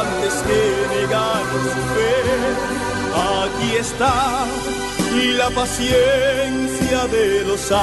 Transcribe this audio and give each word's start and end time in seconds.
antes 0.00 0.34
que 0.46 0.60
negar 0.96 1.44
su 1.62 1.82
fe. 1.94 2.16
Aquí 3.14 3.76
está 3.76 4.46
la 5.38 5.50
paciencia 5.50 7.06
de 7.10 7.44
los 7.46 7.60
santos. 7.60 7.76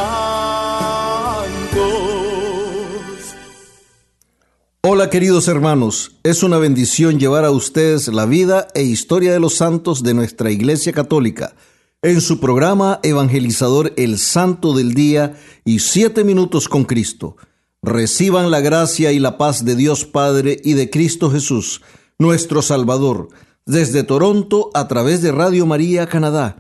Hola 4.82 5.10
queridos 5.10 5.48
hermanos, 5.48 6.12
es 6.24 6.44
una 6.44 6.58
bendición 6.58 7.20
llevar 7.20 7.46
a 7.46 7.52
ustedes 7.52 8.08
la 8.10 8.26
vida 8.26 8.68
e 8.76 8.84
historia 8.84 9.32
de 9.32 9.40
los 9.40 9.56
santos 9.56 10.04
de 10.04 10.14
nuestra 10.14 10.52
Iglesia 10.52 10.92
Católica 10.92 11.56
en 12.02 12.20
su 12.20 12.40
programa 12.40 13.00
evangelizador 13.02 13.94
El 13.96 14.20
Santo 14.20 14.74
del 14.74 14.94
Día 14.94 15.38
y 15.64 15.80
Siete 15.80 16.24
Minutos 16.24 16.68
con 16.68 16.84
Cristo. 16.84 17.38
Reciban 17.82 18.52
la 18.52 18.60
gracia 18.60 19.12
y 19.14 19.20
la 19.20 19.38
paz 19.38 19.64
de 19.66 19.76
Dios 19.76 20.06
Padre 20.06 20.60
y 20.64 20.74
de 20.74 20.90
Cristo 20.90 21.32
Jesús, 21.32 21.82
nuestro 22.20 22.62
Salvador, 22.62 23.30
desde 23.66 24.04
Toronto 24.04 24.70
a 24.74 24.88
través 24.88 25.22
de 25.22 25.32
Radio 25.32 25.66
María 25.66 26.08
Canadá. 26.08 26.58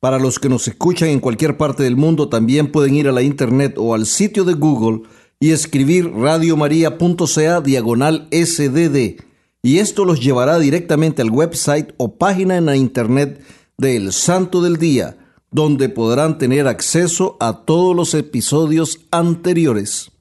Para 0.00 0.18
los 0.18 0.38
que 0.38 0.48
nos 0.48 0.68
escuchan 0.68 1.08
en 1.08 1.20
cualquier 1.20 1.56
parte 1.56 1.82
del 1.82 1.96
mundo, 1.96 2.28
también 2.28 2.70
pueden 2.70 2.94
ir 2.94 3.08
a 3.08 3.12
la 3.12 3.22
internet 3.22 3.74
o 3.78 3.94
al 3.94 4.06
sitio 4.06 4.44
de 4.44 4.54
Google 4.54 5.02
y 5.40 5.50
escribir 5.50 6.12
radiomaria.ca 6.12 7.60
diagonal 7.60 8.28
SDD. 8.30 9.20
Y 9.62 9.78
esto 9.78 10.04
los 10.04 10.20
llevará 10.20 10.58
directamente 10.58 11.22
al 11.22 11.30
website 11.30 11.92
o 11.96 12.16
página 12.16 12.56
en 12.56 12.66
la 12.66 12.76
internet 12.76 13.42
del 13.76 14.12
Santo 14.12 14.62
del 14.62 14.76
Día, 14.76 15.16
donde 15.50 15.88
podrán 15.88 16.38
tener 16.38 16.68
acceso 16.68 17.36
a 17.40 17.64
todos 17.64 17.96
los 17.96 18.14
episodios 18.14 19.00
anteriores. 19.10 20.12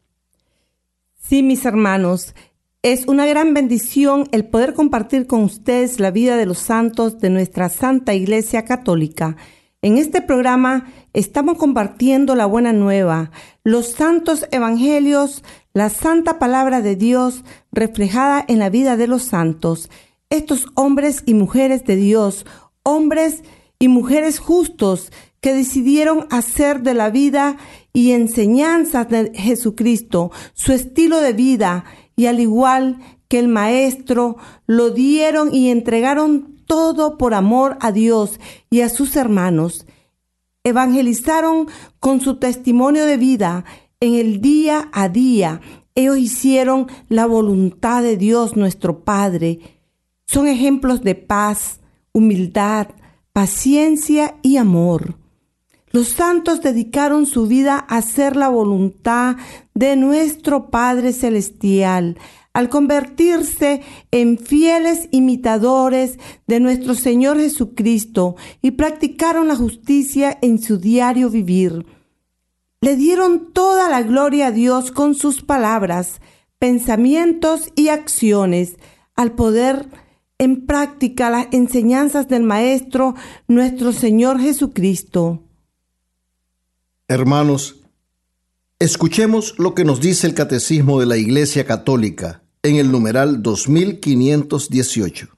Sí, 1.21 1.43
mis 1.43 1.65
hermanos, 1.65 2.33
es 2.83 3.07
una 3.07 3.25
gran 3.25 3.53
bendición 3.53 4.27
el 4.31 4.45
poder 4.45 4.73
compartir 4.73 5.27
con 5.27 5.43
ustedes 5.43 5.99
la 5.99 6.11
vida 6.11 6.37
de 6.37 6.45
los 6.45 6.59
santos 6.59 7.19
de 7.19 7.29
nuestra 7.29 7.69
Santa 7.69 8.13
Iglesia 8.13 8.65
Católica. 8.65 9.35
En 9.81 9.97
este 9.97 10.21
programa 10.21 10.87
estamos 11.13 11.57
compartiendo 11.57 12.35
la 12.35 12.45
buena 12.45 12.73
nueva, 12.73 13.31
los 13.63 13.91
santos 13.91 14.47
evangelios, 14.51 15.43
la 15.73 15.89
santa 15.89 16.39
palabra 16.39 16.81
de 16.81 16.95
Dios 16.95 17.43
reflejada 17.71 18.45
en 18.47 18.59
la 18.59 18.69
vida 18.69 18.95
de 18.95 19.07
los 19.07 19.23
santos. 19.23 19.89
Estos 20.29 20.67
hombres 20.75 21.23
y 21.25 21.33
mujeres 21.33 21.83
de 21.83 21.95
Dios, 21.95 22.45
hombres 22.83 23.43
y 23.79 23.87
mujeres 23.87 24.39
justos 24.39 25.11
que 25.41 25.53
decidieron 25.53 26.27
hacer 26.29 26.81
de 26.81 26.93
la 26.93 27.09
vida 27.09 27.57
y 27.91 28.11
enseñanzas 28.11 29.09
de 29.09 29.31
Jesucristo 29.33 30.31
su 30.53 30.73
estilo 30.73 31.21
de 31.21 31.33
vida 31.33 31.85
y 32.17 32.25
al 32.25 32.41
igual 32.41 32.97
que 33.29 33.39
el 33.39 33.47
Maestro, 33.47 34.37
lo 34.65 34.89
dieron 34.89 35.53
y 35.53 35.69
entregaron 35.69 36.57
todo 36.65 37.17
por 37.17 37.33
amor 37.33 37.77
a 37.79 37.91
Dios 37.91 38.39
y 38.69 38.81
a 38.81 38.89
sus 38.89 39.15
hermanos. 39.15 39.85
Evangelizaron 40.63 41.67
con 41.99 42.19
su 42.19 42.37
testimonio 42.37 43.05
de 43.05 43.17
vida 43.17 43.63
en 43.99 44.15
el 44.15 44.41
día 44.41 44.89
a 44.91 45.09
día. 45.09 45.61
Ellos 45.95 46.17
hicieron 46.17 46.87
la 47.07 47.25
voluntad 47.25 48.01
de 48.01 48.17
Dios 48.17 48.57
nuestro 48.57 49.03
Padre. 49.03 49.59
Son 50.25 50.47
ejemplos 50.47 51.03
de 51.03 51.15
paz, 51.15 51.79
humildad, 52.13 52.87
paciencia 53.31 54.35
y 54.41 54.57
amor. 54.57 55.15
Los 55.97 56.09
santos 56.09 56.61
dedicaron 56.61 57.25
su 57.25 57.47
vida 57.47 57.83
a 57.89 57.97
hacer 57.97 58.35
la 58.35 58.49
voluntad 58.49 59.37
de 59.73 59.95
nuestro 59.95 60.69
Padre 60.69 61.11
Celestial, 61.11 62.19
al 62.53 62.69
convertirse 62.69 63.81
en 64.11 64.37
fieles 64.37 65.09
imitadores 65.09 66.19
de 66.45 66.59
nuestro 66.59 66.93
Señor 66.93 67.39
Jesucristo 67.39 68.35
y 68.61 68.69
practicaron 68.69 69.47
la 69.47 69.55
justicia 69.55 70.37
en 70.43 70.61
su 70.61 70.77
diario 70.77 71.31
vivir. 71.31 71.87
Le 72.79 72.95
dieron 72.95 73.51
toda 73.51 73.89
la 73.89 74.03
gloria 74.03 74.47
a 74.47 74.51
Dios 74.51 74.91
con 74.91 75.15
sus 75.15 75.41
palabras, 75.41 76.21
pensamientos 76.59 77.71
y 77.75 77.87
acciones, 77.87 78.77
al 79.15 79.31
poder 79.31 79.89
en 80.37 80.67
práctica 80.67 81.31
las 81.31 81.47
enseñanzas 81.49 82.27
del 82.27 82.43
Maestro, 82.43 83.15
nuestro 83.47 83.93
Señor 83.93 84.39
Jesucristo. 84.39 85.41
Hermanos, 87.09 87.77
escuchemos 88.79 89.55
lo 89.57 89.73
que 89.73 89.85
nos 89.85 90.01
dice 90.01 90.27
el 90.27 90.33
Catecismo 90.33 90.99
de 90.99 91.05
la 91.05 91.15
Iglesia 91.15 91.65
Católica 91.65 92.43
en 92.63 92.75
el 92.75 92.91
numeral 92.91 93.41
2518. 93.41 95.29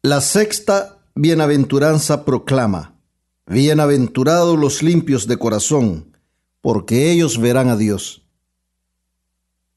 La 0.00 0.22
sexta 0.22 1.04
bienaventuranza 1.14 2.24
proclama, 2.24 2.98
Bienaventurados 3.46 4.58
los 4.58 4.82
limpios 4.82 5.26
de 5.26 5.36
corazón, 5.36 6.16
porque 6.62 7.10
ellos 7.10 7.38
verán 7.38 7.68
a 7.68 7.76
Dios. 7.76 8.22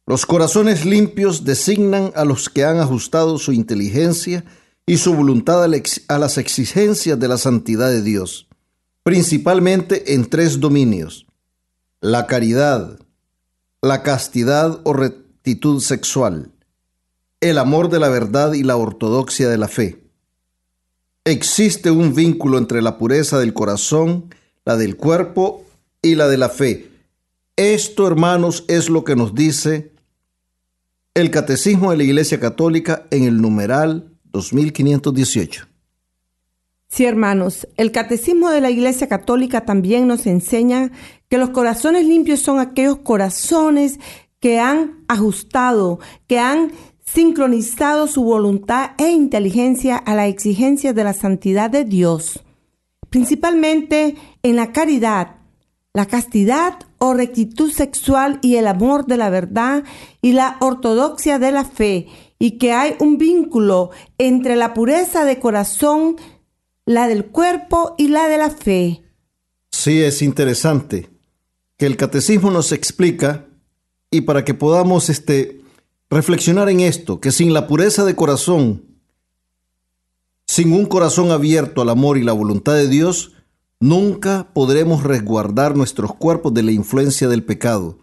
Los 0.05 0.25
corazones 0.25 0.85
limpios 0.85 1.44
designan 1.44 2.13
a 2.16 2.23
los 2.23 2.47
que 2.47 2.63
han 2.63 2.78
ajustado 2.78 3.38
su 3.40 3.51
inteligencia 3.51 4.45
y 4.85 5.00
su 5.00 5.16
voluntad 5.16 5.66
a 5.66 6.17
las 6.17 6.38
exigencias 6.38 7.19
de 7.19 7.28
la 7.28 7.38
santidad 7.38 7.90
de 7.90 8.01
Dios, 8.01 8.47
principalmente 9.03 10.14
en 10.14 10.30
tres 10.30 10.59
dominios, 10.59 11.28
la 12.02 12.25
caridad, 12.25 13.00
la 13.81 14.02
castidad 14.02 14.80
o 14.84 14.94
actitud 14.94 15.81
sexual, 15.81 16.52
el 17.41 17.58
amor 17.58 17.90
de 17.90 18.00
la 18.00 18.08
verdad 18.08 18.53
y 18.53 18.64
la 18.64 18.78
ortodoxia 18.78 19.50
de 19.50 19.58
la 19.58 19.68
fe. 19.68 20.02
Existe 21.25 21.91
un 21.91 22.16
vínculo 22.16 22.58
entre 22.58 22.81
la 22.81 22.97
pureza 22.97 23.40
del 23.40 23.53
corazón, 23.53 24.34
la 24.66 24.78
del 24.78 24.96
cuerpo 24.96 25.66
y 26.02 26.16
la 26.16 26.28
de 26.28 26.38
la 26.38 26.50
fe. 26.50 26.90
Esto, 27.56 28.08
hermanos, 28.08 28.64
es 28.68 28.90
lo 28.90 29.03
que 29.03 29.16
nos 29.16 29.35
dice 29.35 29.91
el 31.14 31.29
Catecismo 31.29 31.91
de 31.91 31.97
la 31.97 32.03
Iglesia 32.03 32.40
Católica 32.40 33.06
en 33.11 33.26
el 33.26 33.41
numeral 33.41 34.09
2518. 34.32 35.72
Sí, 36.93 37.05
hermanos, 37.05 37.67
el 37.75 37.91
Catecismo 37.91 38.51
de 38.51 38.61
la 38.61 38.69
Iglesia 38.69 39.07
Católica 39.07 39.66
también 39.66 40.05
nos 40.05 40.28
enseña 40.28 40.91
que 41.28 41.40
los 41.40 41.49
corazones 41.49 42.05
limpios 42.05 42.41
son 42.41 42.59
aquellos 42.59 42.97
corazones 42.97 43.99
que 44.40 44.59
han 44.59 45.03
ajustado, 45.07 45.97
que 46.28 46.37
han 46.37 46.72
sincronizado 47.03 48.05
su 48.05 48.23
voluntad 48.23 48.91
e 48.99 49.09
inteligencia 49.09 49.97
a 49.97 50.13
la 50.13 50.28
exigencia 50.28 50.93
de 50.93 51.03
la 51.03 51.13
santidad 51.13 51.72
de 51.72 51.84
Dios, 51.84 52.43
principalmente 53.09 54.13
en 54.43 54.55
la 54.55 54.72
caridad, 54.72 55.37
la 55.96 56.05
castidad 56.05 56.75
o 56.99 57.16
rectitud 57.16 57.72
sexual 57.72 58.37
y 58.43 58.57
el 58.57 58.67
amor 58.67 59.07
de 59.07 59.17
la 59.17 59.31
verdad 59.31 59.84
y 60.22 60.34
la 60.34 60.57
ortodoxia 60.59 61.39
de 61.39 61.51
la 61.53 61.66
fe, 61.66 62.05
y 62.37 62.59
que 62.59 62.72
hay 62.72 62.96
un 62.99 63.17
vínculo 63.17 63.89
entre 64.19 64.55
la 64.55 64.75
pureza 64.75 65.25
de 65.25 65.39
corazón, 65.39 66.17
la 66.85 67.08
del 67.08 67.26
cuerpo 67.26 67.96
y 67.97 68.09
la 68.09 68.28
de 68.28 68.38
la 68.38 68.50
fe. 68.50 69.03
Sí, 69.72 70.02
es 70.02 70.22
interesante 70.22 71.09
que 71.78 71.85
el 71.85 71.97
catecismo 71.97 72.52
nos 72.52 72.72
explica 72.72 73.47
y 74.12 74.22
para 74.22 74.46
que 74.46 74.53
podamos 74.53 75.09
este, 75.09 75.62
reflexionar 76.09 76.70
en 76.70 76.82
esto, 76.82 77.20
que 77.20 77.32
sin 77.32 77.53
la 77.53 77.68
pureza 77.68 78.06
de 78.06 78.16
corazón, 78.16 78.85
sin 80.46 80.74
un 80.74 80.85
corazón 80.85 81.32
abierto 81.32 81.82
al 81.82 81.90
amor 81.90 82.18
y 82.18 82.24
la 82.24 82.34
voluntad 82.34 82.76
de 82.76 82.88
Dios, 82.88 83.34
nunca 83.80 84.50
podremos 84.53 85.03
resguardar 85.03 85.76
nuestros 85.76 86.14
cuerpos 86.14 86.53
de 86.53 86.64
la 86.64 86.72
influencia 86.72 87.28
del 87.28 87.44
pecado. 87.44 88.00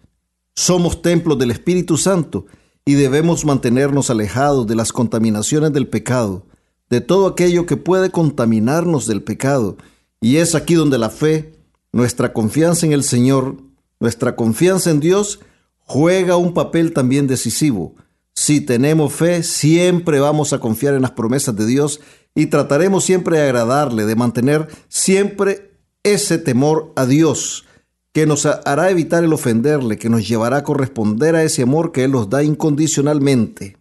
Somos 0.57 1.01
templos 1.01 1.39
del 1.39 1.53
Espíritu 1.53 1.97
Santo 1.97 2.47
y 2.85 2.95
debemos 2.95 3.45
mantenernos 3.45 4.11
alejados 4.11 4.67
de 4.67 4.75
las 4.75 4.93
contaminaciones 4.93 5.73
del 5.73 5.87
pecado, 5.87 6.47
de 6.91 7.01
todo 7.01 7.29
aquello 7.29 7.67
que 7.67 7.77
puede 7.77 8.11
contaminarnos 8.11 9.07
del 9.07 9.23
pecado. 9.23 9.77
Y 10.21 10.37
es 10.37 10.55
aquí 10.55 10.75
donde 10.75 10.99
la 10.99 11.09
fe, 11.09 11.53
nuestra 11.93 12.33
confianza 12.33 12.85
en 12.85 12.93
el 12.93 13.05
Señor, 13.05 13.57
nuestra 14.01 14.37
confianza 14.37 14.91
en 14.91 15.01
Dios, 15.01 15.41
juega 15.79 16.37
un 16.37 16.53
papel 16.53 16.93
también 16.93 17.27
decisivo. 17.27 17.95
Si 18.35 18.61
tenemos 18.61 19.13
fe, 19.13 19.43
siempre 19.43 20.21
vamos 20.21 20.53
a 20.53 20.59
confiar 20.59 20.95
en 20.95 21.03
las 21.03 21.13
promesas 21.13 21.57
de 21.57 21.67
Dios 21.67 22.01
y 22.35 22.47
trataremos 22.47 23.05
siempre 23.05 23.39
de 23.39 23.45
agradarle, 23.45 24.05
de 24.05 24.17
mantener 24.17 24.69
siempre 24.89 25.73
ese 26.03 26.39
temor 26.39 26.93
a 26.97 27.07
Dios 27.07 27.65
que 28.13 28.27
nos 28.27 28.47
hará 28.47 28.91
evitar 28.91 29.23
el 29.23 29.33
ofenderle, 29.33 29.99
que 29.99 30.09
nos 30.09 30.27
llevará 30.27 30.59
a 30.59 30.65
corresponder 30.65 31.37
a 31.37 31.45
ese 31.45 31.63
amor 31.63 31.93
que 31.93 32.05
Él 32.05 32.13
nos 32.13 32.29
da 32.29 32.43
incondicionalmente. 32.43 33.80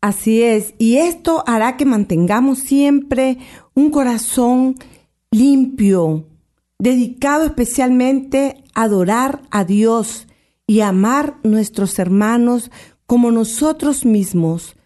Así 0.00 0.42
es, 0.42 0.74
y 0.78 0.98
esto 0.98 1.42
hará 1.46 1.76
que 1.76 1.84
mantengamos 1.84 2.60
siempre 2.60 3.38
un 3.74 3.90
corazón 3.90 4.76
limpio, 5.32 6.24
dedicado 6.78 7.44
especialmente 7.44 8.62
a 8.74 8.82
adorar 8.84 9.42
a 9.50 9.64
Dios 9.64 10.28
y 10.68 10.80
amar 10.80 11.38
nuestros 11.42 11.98
hermanos 11.98 12.70
como 13.06 13.32
nosotros 13.32 14.04
mismos. 14.04 14.76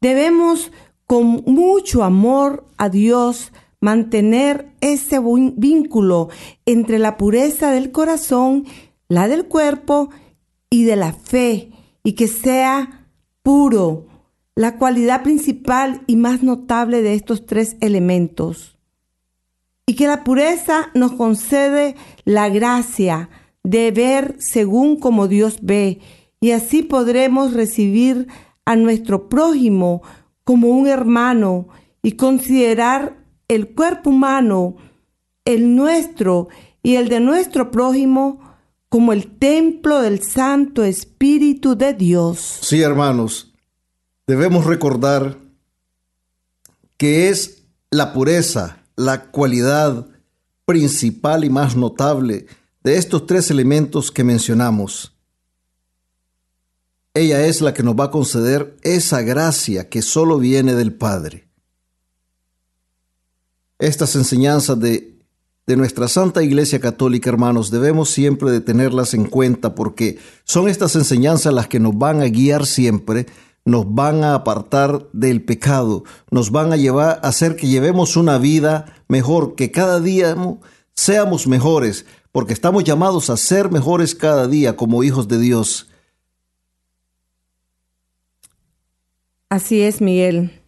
Debemos 0.00 0.72
con 1.06 1.44
mucho 1.46 2.02
amor 2.02 2.66
a 2.78 2.88
Dios 2.88 3.52
mantener 3.80 4.72
ese 4.80 5.18
vínculo 5.56 6.30
entre 6.64 6.98
la 6.98 7.18
pureza 7.18 7.72
del 7.72 7.92
corazón, 7.92 8.64
la 9.08 9.28
del 9.28 9.46
cuerpo 9.46 10.08
y 10.70 10.84
de 10.84 10.96
la 10.96 11.12
fe, 11.12 11.72
y 12.02 12.12
que 12.12 12.28
sea 12.28 13.08
puro, 13.42 14.06
la 14.54 14.76
cualidad 14.76 15.22
principal 15.22 16.02
y 16.06 16.16
más 16.16 16.42
notable 16.42 17.02
de 17.02 17.14
estos 17.14 17.46
tres 17.46 17.76
elementos. 17.80 18.76
Y 19.86 19.94
que 19.94 20.06
la 20.06 20.24
pureza 20.24 20.90
nos 20.94 21.12
concede 21.12 21.96
la 22.24 22.48
gracia 22.48 23.30
de 23.64 23.90
ver 23.90 24.36
según 24.38 24.98
como 24.98 25.28
Dios 25.28 25.58
ve, 25.62 26.00
y 26.40 26.50
así 26.50 26.82
podremos 26.82 27.52
recibir 27.52 28.26
a 28.64 28.76
nuestro 28.76 29.28
prójimo 29.28 30.02
como 30.44 30.68
un 30.68 30.88
hermano 30.88 31.68
y 32.02 32.12
considerar 32.12 33.16
el 33.48 33.74
cuerpo 33.74 34.10
humano, 34.10 34.76
el 35.44 35.76
nuestro 35.76 36.48
y 36.82 36.96
el 36.96 37.08
de 37.08 37.20
nuestro 37.20 37.70
prójimo, 37.70 38.40
como 38.88 39.12
el 39.12 39.38
templo 39.38 40.00
del 40.02 40.22
Santo 40.22 40.82
Espíritu 40.84 41.76
de 41.76 41.94
Dios. 41.94 42.58
Sí, 42.62 42.82
hermanos, 42.82 43.51
debemos 44.32 44.64
recordar 44.64 45.36
que 46.96 47.28
es 47.28 47.64
la 47.90 48.14
pureza, 48.14 48.78
la 48.96 49.24
cualidad 49.30 50.06
principal 50.64 51.44
y 51.44 51.50
más 51.50 51.76
notable 51.76 52.46
de 52.82 52.96
estos 52.96 53.26
tres 53.26 53.50
elementos 53.50 54.10
que 54.10 54.24
mencionamos. 54.24 55.14
Ella 57.12 57.44
es 57.44 57.60
la 57.60 57.74
que 57.74 57.82
nos 57.82 57.94
va 57.94 58.04
a 58.04 58.10
conceder 58.10 58.74
esa 58.80 59.20
gracia 59.20 59.90
que 59.90 60.00
solo 60.00 60.38
viene 60.38 60.74
del 60.74 60.94
Padre 60.94 61.52
estas 63.82 64.14
enseñanzas 64.14 64.78
de, 64.78 65.18
de 65.66 65.76
nuestra 65.76 66.06
Santa 66.06 66.42
Iglesia 66.42 66.78
Católica, 66.78 67.30
hermanos, 67.30 67.70
debemos 67.72 68.10
siempre 68.10 68.52
de 68.52 68.60
tenerlas 68.60 69.12
en 69.12 69.24
cuenta 69.24 69.74
porque 69.74 70.18
son 70.44 70.68
estas 70.68 70.94
enseñanzas 70.94 71.52
las 71.52 71.66
que 71.66 71.80
nos 71.80 71.98
van 71.98 72.22
a 72.22 72.26
guiar 72.26 72.64
siempre, 72.64 73.26
nos 73.64 73.94
van 73.94 74.24
a 74.24 74.34
apartar 74.34 75.06
del 75.12 75.44
pecado, 75.44 76.04
nos 76.30 76.50
van 76.50 76.72
a 76.72 76.76
llevar 76.76 77.20
a 77.22 77.28
hacer 77.28 77.56
que 77.56 77.68
llevemos 77.68 78.16
una 78.16 78.38
vida 78.38 78.86
mejor, 79.08 79.54
que 79.54 79.70
cada 79.70 80.00
día 80.00 80.36
seamos 80.94 81.46
mejores, 81.46 82.06
porque 82.32 82.52
estamos 82.52 82.84
llamados 82.84 83.30
a 83.30 83.36
ser 83.36 83.70
mejores 83.70 84.14
cada 84.14 84.48
día 84.48 84.76
como 84.76 85.04
hijos 85.04 85.28
de 85.28 85.38
Dios. 85.38 85.88
Así 89.48 89.82
es, 89.82 90.00
Miguel. 90.00 90.62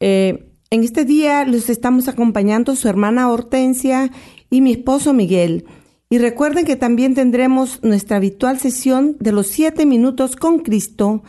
Eh, 0.00 0.48
en 0.70 0.84
este 0.84 1.04
día 1.04 1.44
los 1.44 1.68
estamos 1.68 2.08
acompañando 2.08 2.74
su 2.76 2.88
hermana 2.88 3.30
Hortensia 3.30 4.10
y 4.48 4.62
mi 4.62 4.72
esposo 4.72 5.12
Miguel. 5.12 5.66
Y 6.08 6.18
recuerden 6.18 6.64
que 6.64 6.76
también 6.76 7.14
tendremos 7.14 7.82
nuestra 7.82 8.16
habitual 8.16 8.58
sesión 8.58 9.16
de 9.20 9.32
los 9.32 9.48
siete 9.48 9.86
minutos 9.86 10.34
con 10.36 10.60
Cristo 10.60 11.22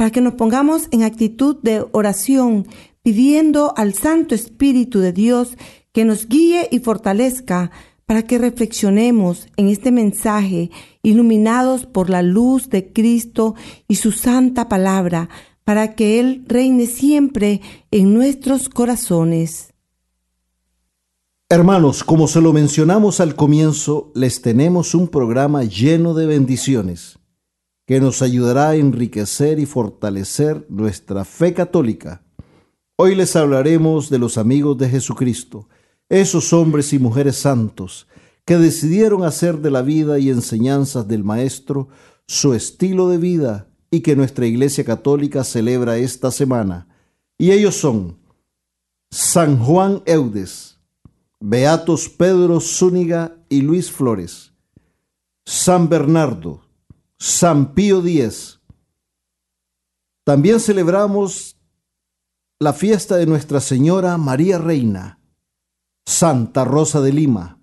para 0.00 0.10
que 0.10 0.22
nos 0.22 0.32
pongamos 0.32 0.88
en 0.92 1.02
actitud 1.02 1.56
de 1.60 1.84
oración, 1.92 2.66
pidiendo 3.02 3.74
al 3.76 3.92
Santo 3.92 4.34
Espíritu 4.34 5.00
de 5.00 5.12
Dios 5.12 5.58
que 5.92 6.06
nos 6.06 6.26
guíe 6.26 6.68
y 6.70 6.78
fortalezca 6.78 7.70
para 8.06 8.22
que 8.22 8.38
reflexionemos 8.38 9.48
en 9.58 9.68
este 9.68 9.92
mensaje, 9.92 10.70
iluminados 11.02 11.84
por 11.84 12.08
la 12.08 12.22
luz 12.22 12.70
de 12.70 12.94
Cristo 12.94 13.56
y 13.88 13.96
su 13.96 14.12
santa 14.12 14.70
palabra, 14.70 15.28
para 15.64 15.94
que 15.94 16.18
Él 16.18 16.44
reine 16.46 16.86
siempre 16.86 17.60
en 17.90 18.14
nuestros 18.14 18.70
corazones. 18.70 19.74
Hermanos, 21.50 22.04
como 22.04 22.26
se 22.26 22.40
lo 22.40 22.54
mencionamos 22.54 23.20
al 23.20 23.34
comienzo, 23.34 24.12
les 24.14 24.40
tenemos 24.40 24.94
un 24.94 25.08
programa 25.08 25.62
lleno 25.64 26.14
de 26.14 26.24
bendiciones 26.24 27.19
que 27.90 27.98
nos 27.98 28.22
ayudará 28.22 28.68
a 28.68 28.76
enriquecer 28.76 29.58
y 29.58 29.66
fortalecer 29.66 30.64
nuestra 30.68 31.24
fe 31.24 31.54
católica. 31.54 32.22
Hoy 32.94 33.16
les 33.16 33.34
hablaremos 33.34 34.10
de 34.10 34.20
los 34.20 34.38
amigos 34.38 34.78
de 34.78 34.88
Jesucristo, 34.88 35.68
esos 36.08 36.52
hombres 36.52 36.92
y 36.92 37.00
mujeres 37.00 37.34
santos 37.34 38.06
que 38.44 38.58
decidieron 38.58 39.24
hacer 39.24 39.58
de 39.58 39.72
la 39.72 39.82
vida 39.82 40.20
y 40.20 40.30
enseñanzas 40.30 41.08
del 41.08 41.24
Maestro 41.24 41.88
su 42.28 42.54
estilo 42.54 43.08
de 43.08 43.18
vida 43.18 43.66
y 43.90 44.02
que 44.02 44.14
nuestra 44.14 44.46
Iglesia 44.46 44.84
Católica 44.84 45.42
celebra 45.42 45.96
esta 45.96 46.30
semana. 46.30 46.86
Y 47.38 47.50
ellos 47.50 47.74
son 47.74 48.18
San 49.10 49.58
Juan 49.58 50.04
Eudes, 50.06 50.78
Beatos 51.40 52.08
Pedro 52.08 52.60
Zúñiga 52.60 53.36
y 53.48 53.62
Luis 53.62 53.90
Flores, 53.90 54.52
San 55.44 55.88
Bernardo, 55.88 56.69
San 57.22 57.74
Pío 57.74 57.98
X. 57.98 58.60
También 60.24 60.58
celebramos 60.58 61.58
la 62.58 62.72
fiesta 62.72 63.16
de 63.16 63.26
Nuestra 63.26 63.60
Señora 63.60 64.16
María 64.16 64.56
Reina, 64.56 65.20
Santa 66.06 66.64
Rosa 66.64 67.02
de 67.02 67.12
Lima, 67.12 67.60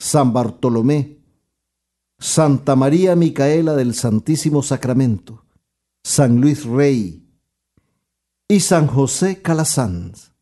San 0.00 0.32
Bartolomé, 0.32 1.20
Santa 2.18 2.74
María 2.74 3.14
Micaela 3.14 3.74
del 3.74 3.94
Santísimo 3.94 4.60
Sacramento, 4.60 5.46
San 6.02 6.40
Luis 6.40 6.64
Rey 6.64 7.24
y 8.48 8.58
San 8.58 8.88
José 8.88 9.40
Calasanz. 9.40 10.32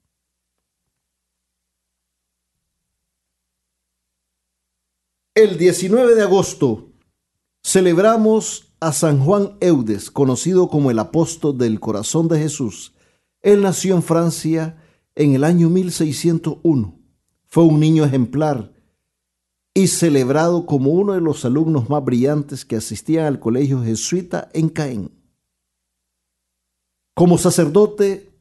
El 5.34 5.58
19 5.58 6.14
de 6.14 6.22
agosto 6.22 6.88
celebramos 7.68 8.72
a 8.80 8.94
San 8.94 9.20
Juan 9.22 9.58
Eudes, 9.60 10.10
conocido 10.10 10.68
como 10.68 10.90
el 10.90 10.98
apóstol 10.98 11.58
del 11.58 11.80
corazón 11.80 12.26
de 12.26 12.38
Jesús. 12.38 12.94
Él 13.42 13.60
nació 13.60 13.94
en 13.94 14.02
Francia 14.02 14.82
en 15.14 15.34
el 15.34 15.44
año 15.44 15.68
1601. 15.68 16.98
Fue 17.44 17.64
un 17.64 17.78
niño 17.78 18.06
ejemplar 18.06 18.72
y 19.75 19.88
celebrado 19.88 20.64
como 20.64 20.92
uno 20.92 21.12
de 21.12 21.20
los 21.20 21.44
alumnos 21.44 21.90
más 21.90 22.02
brillantes 22.02 22.64
que 22.64 22.76
asistían 22.76 23.26
al 23.26 23.38
colegio 23.38 23.82
jesuita 23.82 24.48
en 24.54 24.70
Caen. 24.70 25.10
Como 27.14 27.37
sacerdote 27.37 28.32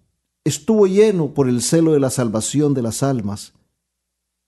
estuvo 0.45 0.87
lleno 0.87 1.33
por 1.33 1.49
el 1.49 1.61
celo 1.61 1.91
de 1.91 1.99
la 1.99 2.11
salvación 2.11 2.73
de 2.73 2.81
las 2.81 3.03
almas. 3.03 3.51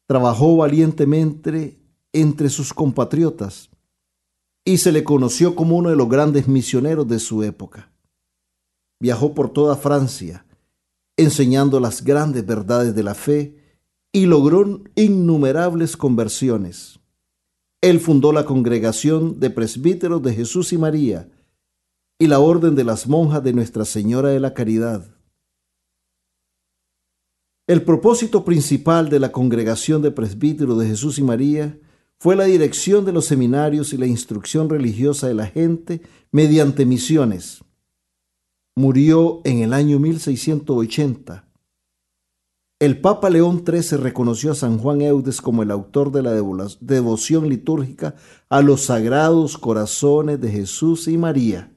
Trabajó 0.08 0.56
valientemente 0.56 1.82
entre 2.14 2.50
sus 2.50 2.74
compatriotas 2.74 3.70
y 4.66 4.78
se 4.78 4.92
le 4.92 5.04
conoció 5.04 5.56
como 5.56 5.78
uno 5.78 5.90
de 5.90 5.96
los 5.96 6.10
grandes 6.10 6.48
misioneros 6.48 7.08
de 7.08 7.20
su 7.20 7.44
época. 7.44 7.92
Viajó 9.00 9.34
por 9.34 9.52
toda 9.52 9.76
Francia, 9.76 10.46
enseñando 11.18 11.80
las 11.80 12.04
grandes 12.04 12.46
verdades 12.46 12.94
de 12.96 13.04
la 13.04 13.16
fe 13.16 13.56
y 14.12 14.26
logró 14.26 14.84
innumerables 14.96 15.96
conversiones. 15.98 17.00
Él 17.82 18.00
fundó 18.00 18.34
la 18.34 18.46
congregación 18.46 19.40
de 19.40 19.50
presbíteros 19.50 20.22
de 20.22 20.34
Jesús 20.34 20.74
y 20.74 20.78
María, 20.78 21.30
y 22.20 22.28
la 22.28 22.40
Orden 22.40 22.76
de 22.76 22.84
las 22.84 23.08
Monjas 23.08 23.42
de 23.44 23.54
Nuestra 23.54 23.86
Señora 23.86 24.30
de 24.30 24.42
la 24.42 24.54
Caridad. 24.54 25.16
El 27.68 27.84
propósito 27.84 28.44
principal 28.44 29.10
de 29.10 29.20
la 29.20 29.32
Congregación 29.32 30.02
de 30.02 30.12
Presbíteros 30.12 30.80
de 30.80 30.88
Jesús 30.88 31.20
y 31.20 31.24
María 31.24 31.80
fue 32.20 32.36
la 32.36 32.44
dirección 32.44 33.06
de 33.06 33.14
los 33.14 33.26
seminarios 33.26 33.94
y 33.94 33.98
la 33.98 34.06
instrucción 34.06 34.70
religiosa 34.70 35.28
de 35.28 35.34
la 35.34 35.48
gente 35.48 36.02
mediante 36.32 36.86
misiones. 36.86 37.64
Murió 38.76 39.42
en 39.46 39.60
el 39.60 39.74
año 39.74 40.00
1680. 40.00 41.46
El 42.80 43.02
Papa 43.02 43.30
León 43.30 43.64
XIII 43.66 43.98
reconoció 43.98 44.52
a 44.52 44.56
San 44.56 44.78
Juan 44.78 45.02
Eudes 45.02 45.42
como 45.42 45.64
el 45.64 45.72
autor 45.72 46.12
de 46.12 46.24
la 46.24 46.32
devoción 46.32 47.50
litúrgica 47.50 48.16
a 48.50 48.62
los 48.62 48.82
sagrados 48.86 49.58
corazones 49.58 50.40
de 50.40 50.52
Jesús 50.52 51.08
y 51.08 51.18
María. 51.18 51.74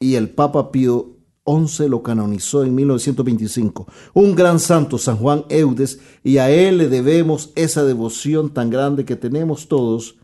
Y 0.00 0.16
el 0.16 0.30
Papa 0.30 0.72
Pío 0.72 1.21
11 1.44 1.88
lo 1.88 2.02
canonizó 2.02 2.64
en 2.64 2.74
1925. 2.74 3.86
Un 4.14 4.34
gran 4.34 4.60
santo, 4.60 4.98
San 4.98 5.16
Juan 5.16 5.44
Eudes, 5.48 6.00
y 6.22 6.38
a 6.38 6.50
él 6.50 6.78
le 6.78 6.88
debemos 6.88 7.50
esa 7.56 7.84
devoción 7.84 8.50
tan 8.50 8.70
grande 8.70 9.04
que 9.04 9.16
tenemos 9.16 9.68
todos, 9.68 10.16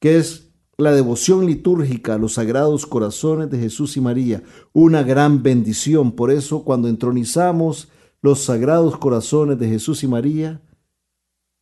que 0.00 0.18
es 0.18 0.50
la 0.78 0.92
devoción 0.92 1.46
litúrgica 1.46 2.14
a 2.14 2.18
los 2.18 2.34
sagrados 2.34 2.86
corazones 2.86 3.50
de 3.50 3.58
Jesús 3.58 3.96
y 3.96 4.00
María, 4.00 4.42
una 4.72 5.02
gran 5.02 5.42
bendición. 5.42 6.12
Por 6.12 6.30
eso 6.30 6.64
cuando 6.64 6.88
entronizamos 6.88 7.88
los 8.22 8.40
sagrados 8.44 8.96
corazones 8.96 9.58
de 9.58 9.68
Jesús 9.68 10.02
y 10.02 10.08
María, 10.08 10.62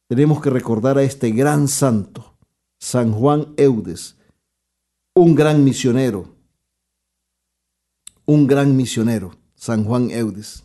tenemos 0.09 0.41
que 0.41 0.51
recordar 0.51 0.99
a 0.99 1.03
este 1.03 1.31
gran 1.31 1.69
santo, 1.69 2.37
San 2.79 3.13
Juan 3.13 3.49
Eudes, 3.57 4.17
un 5.15 5.35
gran 5.35 5.65
misionero, 5.65 6.38
un 8.29 8.47
gran 8.47 8.77
misionero, 8.77 9.35
San 9.55 9.85
Juan 9.85 10.11
Eudes. 10.11 10.65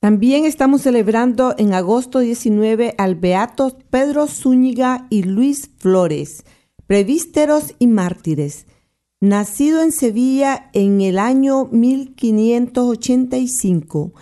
También 0.00 0.44
estamos 0.44 0.82
celebrando 0.82 1.54
en 1.56 1.72
agosto 1.72 2.18
19 2.18 2.94
al 2.98 3.14
Beatos 3.14 3.76
Pedro 3.88 4.26
Zúñiga 4.26 5.06
y 5.08 5.22
Luis 5.22 5.70
Flores, 5.78 6.44
prevísteros 6.86 7.74
y 7.78 7.86
mártires. 7.86 8.66
Nacido 9.20 9.82
en 9.82 9.92
Sevilla 9.92 10.68
en 10.74 11.00
el 11.00 11.18
año 11.18 11.70
1585, 11.72 14.12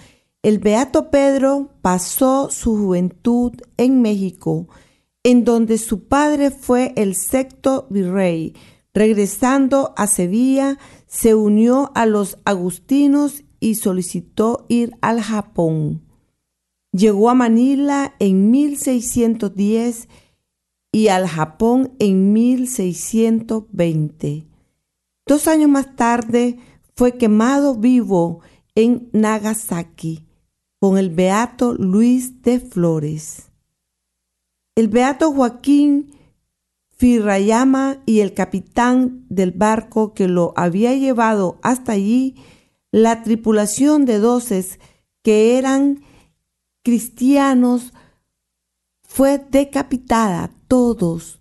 el 0.42 0.61
Beato 0.61 1.11
Pedro 1.11 1.71
pasó 1.83 2.49
su 2.50 2.76
juventud 2.76 3.54
en 3.76 4.00
México, 4.02 4.69
en 5.25 5.45
donde 5.45 5.78
su 5.78 6.04
padre 6.04 6.52
fue 6.52 6.92
el 6.95 7.16
sexto 7.16 7.88
virrey. 7.90 8.54
Regresando 8.92 9.95
a 9.97 10.09
Sevilla, 10.09 10.76
se 11.11 11.35
unió 11.35 11.93
a 11.97 12.07
los 12.07 12.38
agustinos 12.45 13.43
y 13.59 13.75
solicitó 13.75 14.64
ir 14.69 14.97
al 15.00 15.21
Japón. 15.21 16.02
Llegó 16.93 17.31
a 17.31 17.35
Manila 17.35 18.14
en 18.21 18.52
1610 18.52 20.09
y 20.93 21.09
al 21.09 21.26
Japón 21.26 21.95
en 21.99 22.33
1620. 22.33 24.47
Dos 25.26 25.49
años 25.49 25.69
más 25.69 25.97
tarde 25.97 26.61
fue 26.95 27.19
quemado 27.19 27.75
vivo 27.75 28.38
en 28.76 29.09
Nagasaki 29.12 30.25
con 30.79 30.97
el 30.97 31.11
beato 31.11 31.75
Luis 31.75 32.40
de 32.43 32.61
Flores. 32.61 33.50
El 34.76 34.87
beato 34.87 35.33
Joaquín 35.33 36.12
Firayama 37.00 38.02
y 38.04 38.21
el 38.21 38.35
capitán 38.35 39.25
del 39.30 39.52
barco 39.52 40.12
que 40.12 40.28
lo 40.28 40.52
había 40.54 40.95
llevado 40.95 41.59
hasta 41.62 41.92
allí, 41.92 42.35
la 42.92 43.23
tripulación 43.23 44.04
de 44.04 44.19
doces 44.19 44.78
que 45.23 45.57
eran 45.57 46.02
cristianos 46.83 47.95
fue 49.02 49.42
decapitada, 49.50 50.50
todos, 50.69 51.40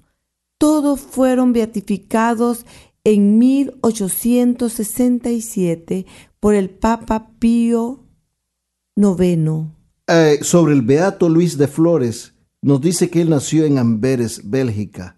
todos 0.57 1.01
fueron 1.01 1.51
beatificados 1.51 2.65
en 3.03 3.37
1867 3.37 6.05
por 6.39 6.55
el 6.55 6.69
Papa 6.69 7.31
Pío 7.37 8.05
IX. 8.95 9.65
Eh, 10.07 10.39
sobre 10.41 10.71
el 10.71 10.83
Beato 10.83 11.27
Luis 11.27 11.57
de 11.57 11.67
Flores, 11.67 12.33
nos 12.61 12.79
dice 12.79 13.09
que 13.09 13.19
él 13.19 13.29
nació 13.29 13.65
en 13.65 13.77
Amberes, 13.77 14.49
Bélgica 14.49 15.17